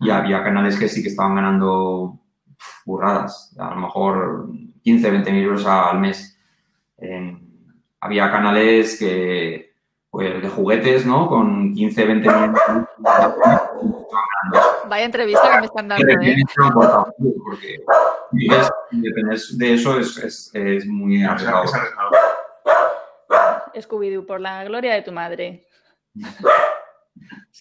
[0.00, 2.18] y había canales que sí que estaban ganando
[2.86, 4.48] burradas, a lo mejor
[4.82, 6.40] 15, 20 mil euros al mes.
[6.96, 7.38] Eh,
[8.00, 9.65] había canales que,
[10.16, 11.28] pues, de juguetes, ¿no?
[11.28, 12.50] Con 15, 20 mil
[14.88, 16.42] Vaya entrevista que me están dando, ¿eh?
[17.44, 17.74] Porque
[18.32, 21.64] es, depender de eso es, es, es muy arriesgado.
[23.74, 25.66] Scooby-Doo, por la gloria de tu madre.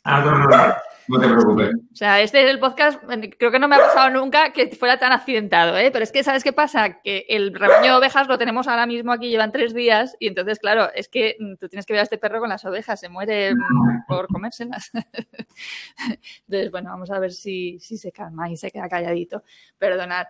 [0.04, 0.76] Ah, no, no, no.
[1.08, 1.70] No te preocupes.
[1.94, 3.00] O sea, este es el podcast,
[3.38, 5.92] creo que no me ha pasado nunca que fuera tan accidentado, ¿eh?
[5.92, 7.02] Pero es que, ¿sabes qué pasa?
[7.02, 10.58] Que el rebaño de ovejas lo tenemos ahora mismo aquí, llevan tres días, y entonces,
[10.58, 13.54] claro, es que tú tienes que ver a este perro con las ovejas, se muere
[14.08, 14.92] por comérselas.
[16.48, 19.44] Entonces, bueno, vamos a ver si, si se calma y se queda calladito.
[19.78, 20.26] Perdonad.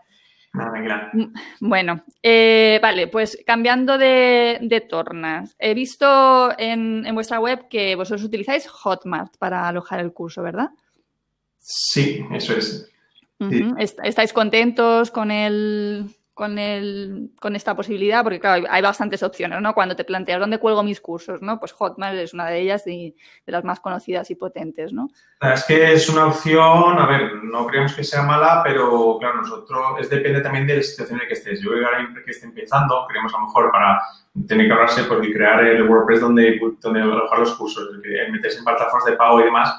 [1.59, 5.55] Bueno, eh, vale, pues cambiando de, de, tornas.
[5.59, 10.69] He visto en, en, vuestra web que vosotros utilizáis Hotmart para alojar el curso, ¿verdad?
[11.59, 12.89] Sí, eso es.
[13.39, 13.87] Uh -huh.
[13.87, 13.95] sí.
[14.03, 16.05] ¿Estáis contentos con el,
[16.35, 18.21] con, el, con esta posibilidad?
[18.21, 19.73] Porque, claro, hay bastantes opciones, ¿no?
[19.73, 21.59] Cuando te planteas dónde cuelgo mis cursos, ¿no?
[21.59, 23.15] Pues Hotmart es una de ellas y
[23.45, 25.07] de las más conocidas y potentes, ¿no?
[25.39, 29.79] Es que es una opción, a ver, no creemos que sea mala, pero, claro, nosotros,
[30.01, 31.61] es depende también de la situación en la que estés.
[31.61, 34.01] Yo creo que que esté empezando, creemos a lo mejor para
[34.45, 37.89] tener que ahorrarse porque crear el WordPress donde, donde alojar los cursos,
[38.29, 39.73] meterse en plataformas de pago y demás,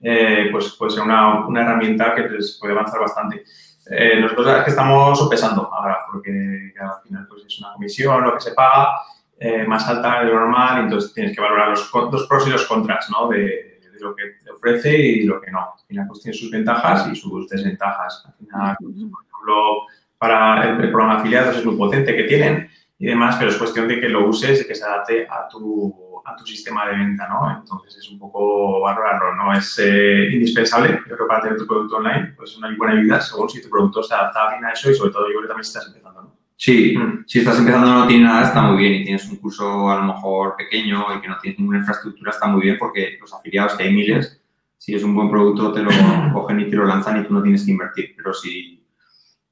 [0.00, 3.42] eh, pues puede ser una, una herramienta que les puede avanzar bastante.
[3.90, 8.34] Eh, nosotros es que estamos sopesando ahora, porque al final pues, es una comisión, lo
[8.34, 9.00] que se paga,
[9.38, 12.66] eh, más alta de lo normal, entonces tienes que valorar los, los pros y los
[12.66, 13.28] contras ¿no?
[13.28, 15.60] de, de, lo que te ofrece y lo que no.
[15.60, 18.24] Al final pues tiene sus ventajas y sus desventajas.
[18.26, 19.86] Al final, por ejemplo,
[20.18, 22.68] para el, el programa de afiliados es muy potente que tienen
[22.98, 25.94] y demás, pero es cuestión de que lo uses y que se adapte a tu
[26.28, 27.58] a tu sistema de venta, ¿no?
[27.60, 31.98] Entonces es un poco valorarlo, no es eh, indispensable, yo creo, para tener tu producto
[31.98, 34.90] online, pues es una buena ayuda según si tu producto se adapta bien a eso
[34.90, 36.36] y sobre todo yo creo que también si estás empezando, ¿no?
[36.56, 37.24] Sí, Mm.
[37.26, 40.02] si estás empezando no tiene nada, está muy bien y tienes un curso a lo
[40.04, 43.84] mejor pequeño y que no tienes ninguna infraestructura, está muy bien porque los afiliados, que
[43.84, 44.42] hay miles,
[44.78, 45.90] si es un buen producto te lo
[46.32, 48.84] cogen y te lo lanzan y tú no tienes que invertir, pero si,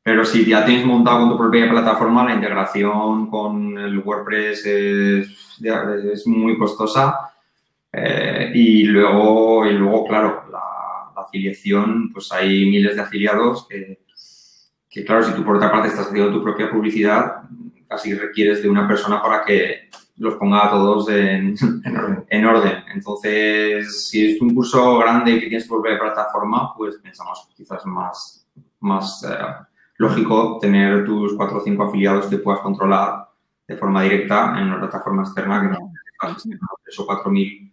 [0.05, 5.59] pero si ya tienes montado con tu propia plataforma, la integración con el WordPress es,
[6.13, 7.33] es muy costosa
[7.91, 14.01] eh, y, luego, y luego, claro, la, la afiliación, pues hay miles de afiliados que,
[14.91, 17.45] que, claro, si tú por otra parte estás haciendo tu propia publicidad,
[17.89, 19.89] casi requieres de una persona para que
[20.19, 22.27] los ponga a todos en, En orden.
[22.29, 22.85] en orden.
[22.93, 27.87] Entonces, si es un curso grande y que tienes tu propia plataforma, pues pensamos quizás
[27.87, 28.47] más,
[28.81, 29.65] más eh,
[29.97, 33.29] lógico tener tus cuatro o cinco afiliados que puedas controlar
[33.67, 35.93] de forma directa en una plataforma externa que no
[36.83, 37.73] tres o cuatro mil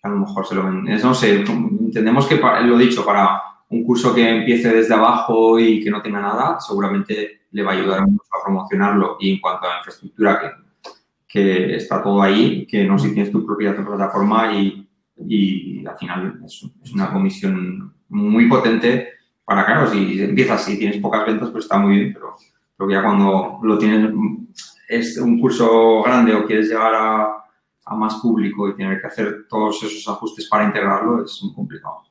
[0.00, 0.86] que a lo mejor se lo ven.
[0.88, 5.58] Es, no sé, entendemos que, pa- lo dicho, para un curso que empiece desde abajo
[5.58, 9.16] y que no tenga nada, seguramente le va a ayudar mucho a promocionarlo.
[9.18, 10.50] Y en cuanto a infraestructura, que,
[11.26, 14.88] que está todo ahí, que no si tienes tu propia plataforma y,
[15.26, 19.17] y al final es, es una comisión muy potente
[19.48, 22.36] para, claro, si empiezas y tienes pocas ventas, pues está muy bien, pero,
[22.76, 24.12] pero ya cuando lo tienes,
[24.86, 27.46] es un curso grande o quieres llegar a,
[27.86, 32.02] a más público y tener que hacer todos esos ajustes para integrarlo, es muy complicado.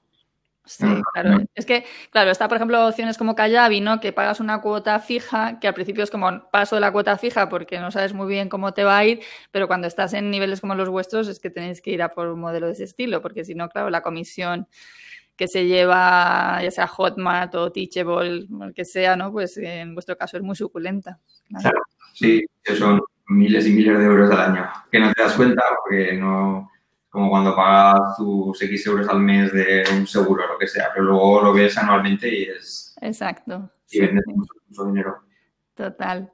[0.66, 0.84] Sí,
[1.14, 1.44] claro.
[1.54, 4.00] Es que, claro, está, por ejemplo, opciones como Kajabi, ¿no?
[4.00, 7.50] Que pagas una cuota fija, que al principio es como paso de la cuota fija
[7.50, 9.22] porque no sabes muy bien cómo te va a ir,
[9.52, 12.30] pero cuando estás en niveles como los vuestros es que tenéis que ir a por
[12.30, 14.68] un modelo de ese estilo, porque si no, claro, la comisión
[15.38, 19.32] que se lleva, ya sea Hotmart o Teachable, el que sea, ¿no?
[19.32, 21.20] Pues en vuestro caso es muy suculenta.
[21.48, 21.80] Claro.
[22.14, 25.62] Sí, que son miles y miles de euros al año, que no te das cuenta
[25.84, 26.72] porque no,
[27.10, 30.90] como cuando pagas tus X euros al mes de un seguro o lo que sea,
[30.94, 33.70] pero luego lo ves anualmente y es, Exacto.
[33.90, 34.34] y sí, vendes sí.
[34.34, 35.18] mucho, mucho dinero.
[35.76, 36.32] Total.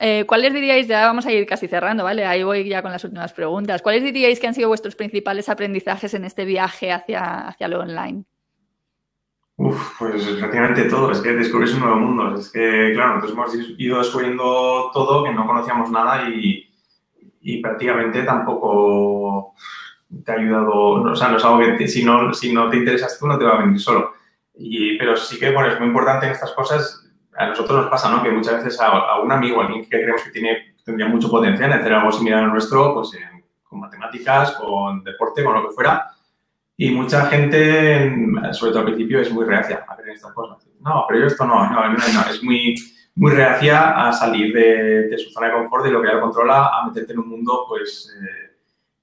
[0.00, 2.24] Eh, ¿Cuáles diríais, ya vamos a ir casi cerrando, ¿vale?
[2.24, 3.82] Ahí voy ya con las últimas preguntas.
[3.82, 8.24] ¿Cuáles diríais que han sido vuestros principales aprendizajes en este viaje hacia, hacia lo online?
[9.60, 11.10] Uf, pues prácticamente todo.
[11.10, 12.34] Es que descubres un nuevo mundo.
[12.38, 16.64] Es que, claro, nosotros hemos ido descubriendo todo, que no conocíamos nada y,
[17.40, 19.54] y prácticamente tampoco
[20.24, 20.72] te ha ayudado.
[21.02, 23.36] O sea, no es algo que te- si, no, si no te interesas tú no
[23.36, 24.12] te va a venir solo.
[24.54, 27.04] Y, pero sí que, bueno, es muy importante en estas cosas.
[27.36, 28.22] A nosotros nos pasa, ¿no?
[28.22, 31.72] Que muchas veces a, a un amigo, alguien que creemos que tiene, tendría mucho potencial
[31.72, 35.74] en hacer algo similar al nuestro, pues en- con matemáticas, con deporte, con lo que
[35.74, 36.06] fuera,
[36.80, 38.14] y mucha gente,
[38.52, 40.64] sobre todo al principio, es muy reacia a hacer estas cosas.
[40.80, 42.30] No, pero yo esto no, no, no, no.
[42.30, 42.76] Es muy,
[43.16, 46.68] muy reacia a salir de, su zona de confort, de lo que ya lo controla,
[46.68, 48.58] a meterte en un mundo, pues, eh,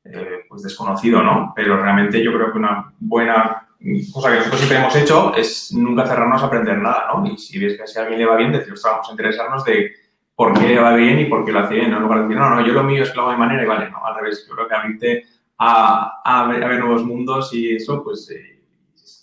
[0.05, 1.51] eh, pues desconocido, ¿no?
[1.53, 3.67] Pero realmente yo creo que una buena
[4.13, 7.27] cosa que nosotros siempre hemos hecho es nunca cerrarnos a aprender nada, ¿no?
[7.27, 9.91] Y si ves que a alguien le va bien, decir, vamos a interesarnos de
[10.33, 12.83] por qué le va bien y por qué lo hace bien, no, no, yo lo
[12.83, 14.45] mío es que lo hago de manera y vale, no, al revés.
[14.47, 15.25] Yo creo que abrirte
[15.57, 18.63] a, a, ver, a ver nuevos mundos y eso, pues, eh,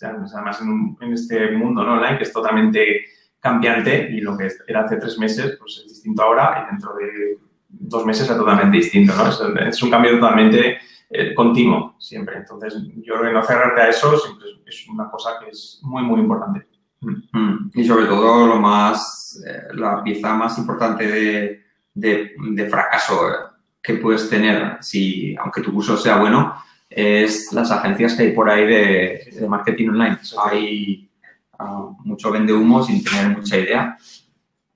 [0.01, 1.93] además en, un, en, este mundo ¿no?
[1.93, 3.05] online que es totalmente
[3.39, 7.37] cambiante y lo que era hace tres meses, pues es distinto ahora y dentro de
[7.69, 9.27] dos meses es totalmente distinto, ¿no?
[9.27, 10.77] Es, es un cambio totalmente
[11.09, 12.37] eh, continuo siempre.
[12.37, 15.79] Entonces, yo creo que no cerrarte a eso siempre es, es una cosa que es
[15.83, 16.67] muy, muy importante.
[17.01, 17.69] Mm.
[17.73, 21.63] Y sobre todo lo más, eh, la pieza más importante de,
[21.93, 23.52] de, de fracaso
[23.83, 26.55] que puedes tener, si, aunque tu curso sea bueno,
[26.89, 30.17] es las agencias que hay por ahí de, de marketing online.
[30.45, 31.09] Hay
[31.59, 33.97] uh, mucho vende humo sin tener mucha idea.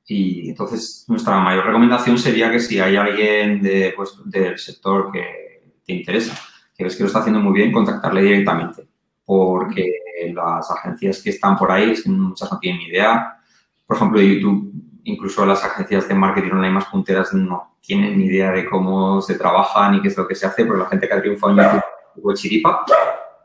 [0.06, 5.74] Y entonces nuestra mayor recomendación sería que si hay alguien de, pues, del sector que
[5.86, 6.38] te interesa,
[6.76, 8.88] que ves que lo está haciendo muy bien, contactarle directamente.
[9.26, 9.86] Porque
[10.34, 13.38] las agencias que están por ahí, muchas no tienen ni idea.
[13.86, 14.74] Por ejemplo, YouTube,
[15.08, 19.36] incluso las agencias de marketing online más punteras no tienen ni idea de cómo se
[19.36, 21.82] trabaja ni qué es lo que se hace, porque la gente que ha triunfado en
[22.16, 22.86] YouTube es chiripa,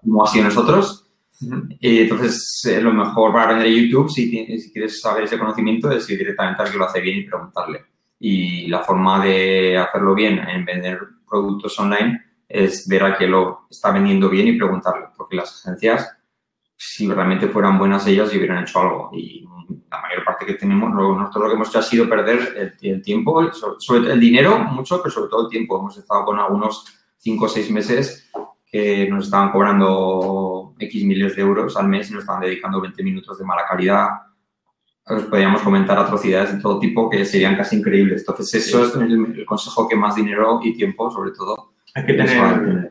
[0.02, 1.06] como así nosotros.
[1.80, 5.90] Y entonces, eh, lo mejor para aprender YouTube, si, tienes, si quieres saber ese conocimiento,
[5.90, 7.84] es ir directamente al que lo hace bien y preguntarle.
[8.18, 10.98] Y la forma de hacerlo bien en vender
[11.28, 16.10] productos online es ver a quien lo está vendiendo bien y preguntarle, porque las agencias,
[16.84, 19.10] si realmente fueran buenas ellas, hubieran hecho algo.
[19.12, 19.46] Y
[19.88, 23.00] la mayor parte que tenemos, nosotros lo que hemos hecho ha sido perder el, el
[23.00, 25.78] tiempo, sobre, el dinero mucho, pero sobre todo el tiempo.
[25.78, 26.84] Hemos estado con algunos
[27.18, 28.28] 5 o 6 meses
[28.66, 33.00] que nos estaban cobrando X miles de euros al mes y nos estaban dedicando 20
[33.04, 34.08] minutos de mala calidad.
[35.04, 38.22] Os podríamos comentar atrocidades de todo tipo que serían casi increíbles.
[38.26, 42.14] Entonces, eso es el, el consejo que más dinero y tiempo, sobre todo, Hay que,
[42.14, 42.38] tener,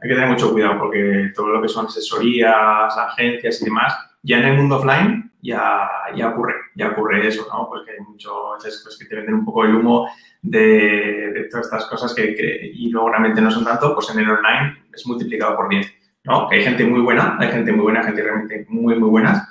[0.01, 4.37] hay que tener mucho cuidado porque todo lo que son asesorías, agencias y demás, ya
[4.37, 7.67] en el mundo offline ya, ya ocurre, ya ocurre eso, ¿no?
[7.67, 8.33] Porque hay muchos
[8.63, 10.07] veces pues, que te venden un poco el humo
[10.43, 14.19] de, de todas estas cosas que, que- y luego realmente no son tanto, pues en
[14.19, 15.91] el online es multiplicado por 10,
[16.25, 16.47] ¿no?
[16.47, 19.47] Que hay gente muy buena, hay gente muy buena, gente realmente muy, muy buenas,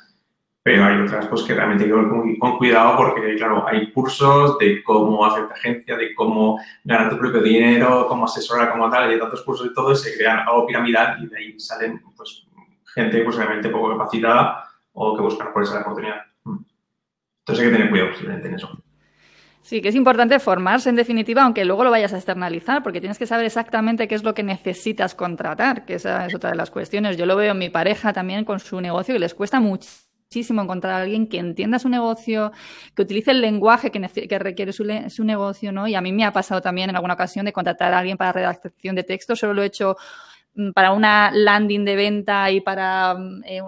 [0.70, 4.56] pero hay otras pues que realmente hay que con, con cuidado porque, claro, hay cursos
[4.58, 9.12] de cómo hacer tu agencia, de cómo ganar tu propio dinero, cómo asesorar, como tal,
[9.12, 12.46] y tantos cursos y todo, y se crean algo piramidal y de ahí salen, pues,
[12.94, 16.20] gente pues realmente poco capacitada o que buscan por esa oportunidad.
[16.44, 18.70] Entonces hay que tener cuidado en eso.
[19.62, 23.18] Sí, que es importante formarse en definitiva, aunque luego lo vayas a externalizar, porque tienes
[23.18, 26.70] que saber exactamente qué es lo que necesitas contratar, que esa es otra de las
[26.70, 27.16] cuestiones.
[27.16, 29.58] Yo lo veo en mi pareja también con su negocio, que les cuesta
[30.32, 32.52] muchísimo encontrar a alguien que entienda su negocio,
[32.94, 35.88] que utilice el lenguaje que, requiere su, le- su negocio, ¿no?
[35.88, 38.30] Y a mí me ha pasado también en alguna ocasión de contratar a alguien para
[38.32, 39.96] redacción de texto, solo lo he hecho
[40.54, 43.62] mm, para una landing de venta y para mm, eh,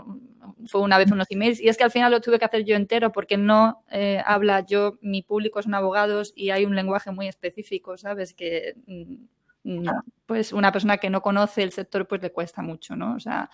[0.67, 2.77] fue una vez unos emails y es que al final lo tuve que hacer yo
[2.77, 7.27] entero porque no eh, habla yo, mi público son abogados y hay un lenguaje muy
[7.27, 8.35] específico, ¿sabes?
[8.35, 9.87] Que mm,
[10.27, 13.15] pues una persona que no conoce el sector pues le cuesta mucho, ¿no?
[13.17, 13.51] O sea,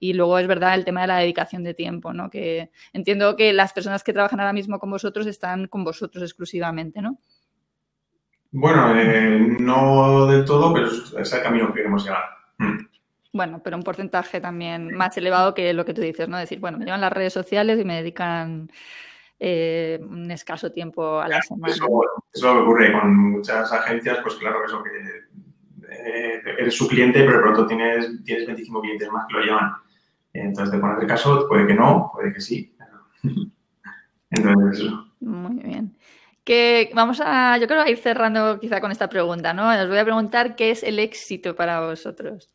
[0.00, 2.30] y luego es verdad el tema de la dedicación de tiempo, ¿no?
[2.30, 7.02] Que entiendo que las personas que trabajan ahora mismo con vosotros están con vosotros exclusivamente,
[7.02, 7.18] ¿no?
[8.50, 12.24] Bueno, eh, no del todo, pero es el camino que queremos llegar.
[12.58, 12.86] Mm.
[13.32, 16.38] Bueno, pero un porcentaje también más elevado que lo que tú dices, ¿no?
[16.38, 18.70] Decir, bueno, me llevan las redes sociales y me dedican
[19.38, 21.72] eh, un escaso tiempo a la semana.
[21.72, 24.90] Eso, eso es lo que ocurre con muchas agencias, pues claro, eso que
[25.90, 29.72] eh, eres su cliente, pero de pronto tienes, tienes 25 clientes más que lo llevan.
[30.32, 32.74] Entonces te pones el caso, puede que no, puede que sí.
[34.30, 35.06] Entonces, eso.
[35.20, 35.96] Muy bien.
[36.44, 39.68] Que vamos a, yo creo, a ir cerrando quizá con esta pregunta, ¿no?
[39.68, 42.50] Os voy a preguntar qué es el éxito para vosotros.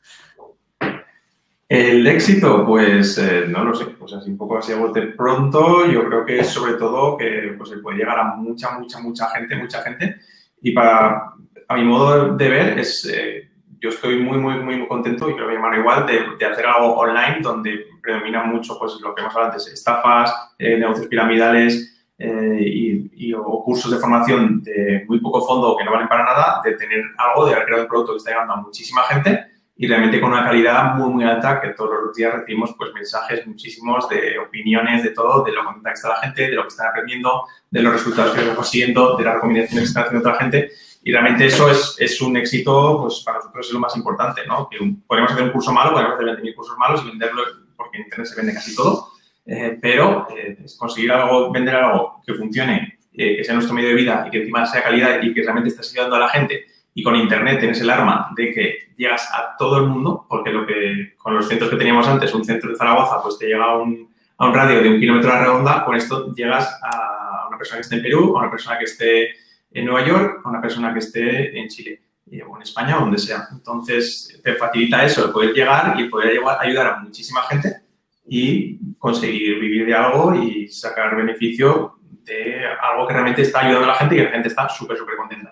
[1.70, 5.90] El éxito, pues eh, no lo sé, pues así un poco así a bote pronto,
[5.90, 9.30] yo creo que es sobre todo que pues, se puede llegar a mucha, mucha, mucha
[9.30, 10.18] gente, mucha gente.
[10.62, 11.34] Y para,
[11.68, 13.50] a mi modo de ver, es, eh,
[13.84, 16.96] yo estoy muy, muy, muy contento y creo que hermano igual de, de hacer algo
[16.98, 22.58] online donde predomina mucho pues lo que hemos hablado antes, estafas, eh, negocios piramidales eh,
[22.62, 26.62] y, y- o cursos de formación de muy poco fondo que no valen para nada,
[26.64, 29.88] de tener algo, de haber creado un producto que está llegando a muchísima gente y
[29.88, 34.08] realmente con una calidad muy, muy alta, que todos los días recibimos pues mensajes muchísimos
[34.08, 36.88] de opiniones, de todo, de lo contenta que está la gente, de lo que están
[36.88, 40.70] aprendiendo, de los resultados que están consiguiendo, de las recomendaciones que están haciendo otra gente.
[41.04, 44.70] Y realmente eso es, es un éxito, pues para nosotros es lo más importante, ¿no?
[44.70, 47.44] Que podemos hacer un curso malo, podemos hacer 20.000 cursos malos y venderlo,
[47.76, 49.10] porque en Internet se vende casi todo,
[49.46, 53.96] eh, pero eh, conseguir algo, vender algo que funcione, eh, que sea nuestro medio de
[53.96, 57.04] vida y que encima sea calidad y que realmente estés ayudando a la gente y
[57.04, 61.16] con Internet tienes el arma de que llegas a todo el mundo, porque lo que
[61.18, 64.14] con los centros que teníamos antes, un centro de Zaragoza, pues te llega a un,
[64.38, 67.78] a un radio de un kilómetro a la redonda, con esto llegas a una persona
[67.78, 69.30] que esté en Perú, a una persona que esté
[69.74, 72.02] en Nueva York, a una persona que esté en Chile
[72.32, 73.48] eh, o en España o donde sea.
[73.52, 77.82] Entonces, te facilita eso, poder llegar y poder ayudar a muchísima gente
[78.28, 83.88] y conseguir vivir de algo y sacar beneficio de algo que realmente está ayudando a
[83.90, 85.52] la gente y que la gente está súper, súper contenta.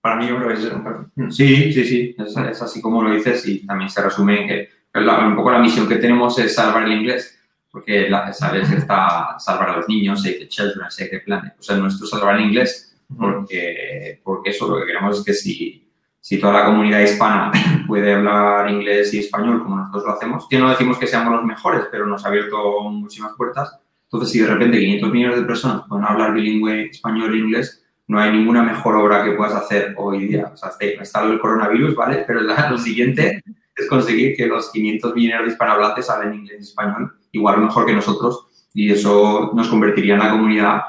[0.00, 0.82] Para mí, yo creo que es eso.
[1.30, 4.68] Sí, sí, sí, es, es así como lo dices y también se resume en que
[5.00, 7.36] la- un poco la misión que tenemos es salvar el inglés,
[7.70, 11.54] porque la, sabes está salvar a los niños, Save the Children, Save the Planet.
[11.58, 15.32] O sea, nuestro es salvar el inglés, porque, porque eso lo que queremos es que
[15.32, 15.88] si,
[16.20, 17.50] si toda la comunidad hispana
[17.86, 21.44] puede hablar inglés y español como nosotros lo hacemos, que no decimos que seamos los
[21.44, 23.78] mejores, pero nos ha abierto muchísimas puertas.
[24.04, 28.18] Entonces, si de repente 500 millones de personas pueden hablar bilingüe español e inglés, no
[28.18, 30.50] hay ninguna mejor obra que puedas hacer hoy día.
[30.52, 32.24] O sea, está, el coronavirus, ¿vale?
[32.26, 33.42] Pero la- lo siguiente
[33.76, 37.92] es conseguir que los 500 millones de hispanohablantes hablen inglés y español igual mejor que
[37.92, 40.80] nosotros y eso nos convertiría en la comunidad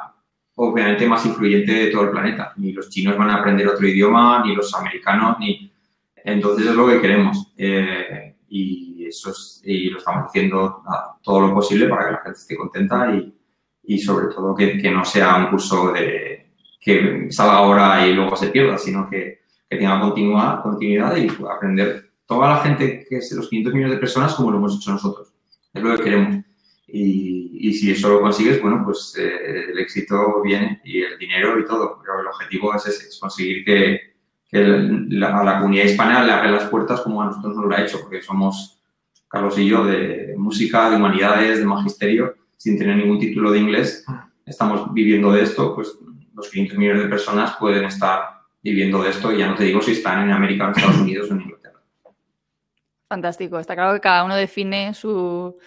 [0.62, 2.53] obviamente más influyente de todo el planeta.
[2.57, 5.72] Ni los chinos van a aprender otro idioma, ni los americanos, ni...
[6.16, 7.53] Entonces es lo que queremos.
[7.57, 10.84] Eh, y eso es, y lo estamos haciendo
[11.24, 13.34] todo lo posible para que la gente esté contenta y,
[13.84, 16.51] y sobre todo que, no sea un curso de
[16.82, 19.39] que salga ahora y luego se pierda, sino que,
[19.70, 23.99] que tenga continua, continuidad y aprender toda la gente, que es los 500 millones de
[23.99, 25.34] personas, como lo hemos hecho nosotros.
[25.74, 26.43] Es lo que queremos.
[27.62, 31.66] Y si eso lo consigues, bueno, pues eh, el éxito viene y el dinero y
[31.66, 31.99] todo.
[32.01, 33.99] Pero el objetivo es ese, es conseguir que,
[34.47, 34.64] que
[35.10, 37.82] la, a la comunidad hispana le abren las puertas como a nosotros nos lo ha
[37.82, 38.82] hecho, porque somos
[39.28, 44.05] Carlos y yo, de música, de humanidades, de magisterio, sin tener ningún título de inglés,
[44.45, 45.97] estamos viviendo de esto, pues
[46.34, 48.22] los 500 millones de personas pueden estar
[48.64, 51.30] viviendo de esto y ya no te digo si están en América, en Estados Unidos
[51.30, 51.80] o en Inglaterra.
[53.10, 53.60] Fantástico.
[53.60, 55.57] Está claro que cada uno define su,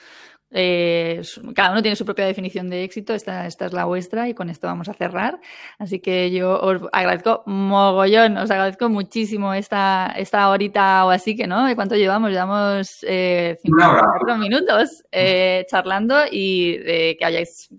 [0.52, 1.22] eh,
[1.54, 4.50] cada uno tiene su propia definición de éxito, esta, esta es la vuestra y con
[4.50, 5.40] esto vamos a cerrar.
[5.78, 11.46] Así que yo os agradezco mogollón, os agradezco muchísimo esta, esta horita o así que,
[11.46, 11.66] ¿no?
[11.74, 12.30] ¿Cuánto llevamos?
[12.30, 17.70] Llevamos eh, 54 minutos eh, charlando y que hayáis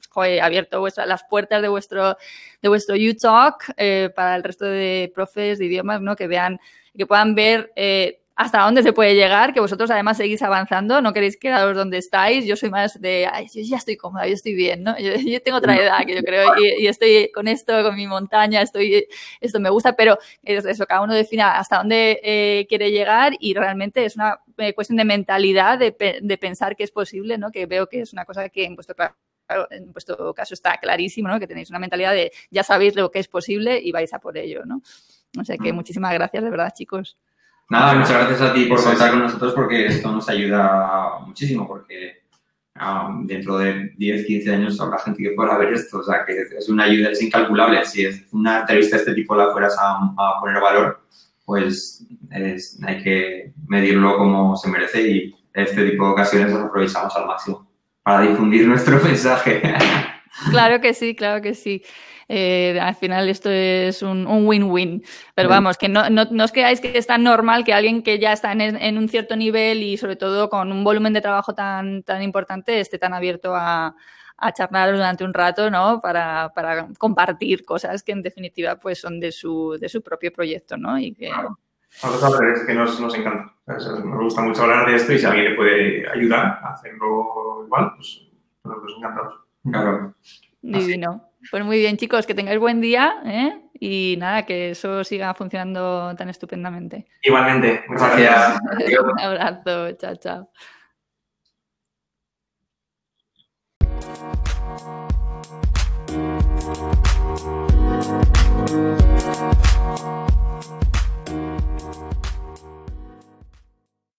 [0.41, 2.17] abierto las puertas de vuestro,
[2.61, 6.15] de vuestro U-Talk eh, para el resto de profes de idiomas, ¿no?
[6.15, 6.59] Que vean,
[6.97, 11.13] que puedan ver eh, hasta dónde se puede llegar, que vosotros además seguís avanzando, no
[11.13, 12.45] queréis quedaros donde estáis.
[12.45, 14.97] Yo soy más de, ay, yo ya estoy cómoda, yo estoy bien, ¿no?
[14.97, 15.13] Yo,
[15.43, 19.07] tengo otra edad que yo creo y, estoy con esto, con mi montaña, estoy,
[19.39, 24.03] esto me gusta, pero eso, cada uno defina hasta dónde eh, quiere llegar y realmente
[24.03, 27.51] es una eh, cuestión de mentalidad, de, de, pensar que es posible, ¿no?
[27.51, 28.95] Que veo que es una cosa que en vuestro
[29.69, 31.39] en vuestro caso está clarísimo, ¿no?
[31.39, 34.37] Que tenéis una mentalidad de ya sabéis lo que es posible y vais a por
[34.37, 34.81] ello, ¿no?
[35.39, 35.75] O sea que mm.
[35.75, 37.17] muchísimas gracias, de verdad, chicos.
[37.69, 42.23] Nada, muchas gracias a ti por contar con nosotros porque esto nos ayuda muchísimo porque
[42.79, 46.33] um, dentro de 10, 15 años habrá gente que pueda ver esto, o sea que
[46.57, 47.83] es una ayuda, es incalculable.
[47.85, 51.01] Si es una entrevista de este tipo la fueras a, poner valor,
[51.45, 57.27] pues hay que medirlo como se merece y este tipo de ocasiones las aprovechamos al
[57.27, 57.67] máximo
[58.03, 59.61] para difundir nuestro mensaje.
[60.49, 61.83] Claro que sí, claro que sí.
[62.27, 65.03] Eh, al final esto es un win-win.
[65.35, 68.19] Pero vamos, que no, no, no, os creáis que es tan normal que alguien que
[68.19, 71.53] ya está en, en, un cierto nivel y sobre todo con un volumen de trabajo
[71.53, 73.95] tan, tan importante esté tan abierto a,
[74.37, 75.99] a charlar durante un rato, ¿no?
[76.01, 80.77] Para, para, compartir cosas que en definitiva pues son de su, de su propio proyecto,
[80.77, 80.97] ¿no?
[80.99, 81.29] Y que...
[81.29, 81.57] Claro.
[82.53, 83.53] es que nos, nos encanta.
[83.65, 87.93] Nos gusta mucho hablar de esto y si alguien le puede ayudar a hacerlo igual,
[87.95, 88.27] pues,
[88.61, 89.39] pues, encantados.
[89.63, 90.15] Claro.
[90.61, 91.32] Divino.
[91.51, 93.61] Pues muy bien, chicos, que tengáis buen día ¿eh?
[93.79, 97.05] y nada, que eso siga funcionando tan estupendamente.
[97.21, 98.59] Igualmente, muchas gracias.
[99.01, 100.49] Un abrazo, chao, chao.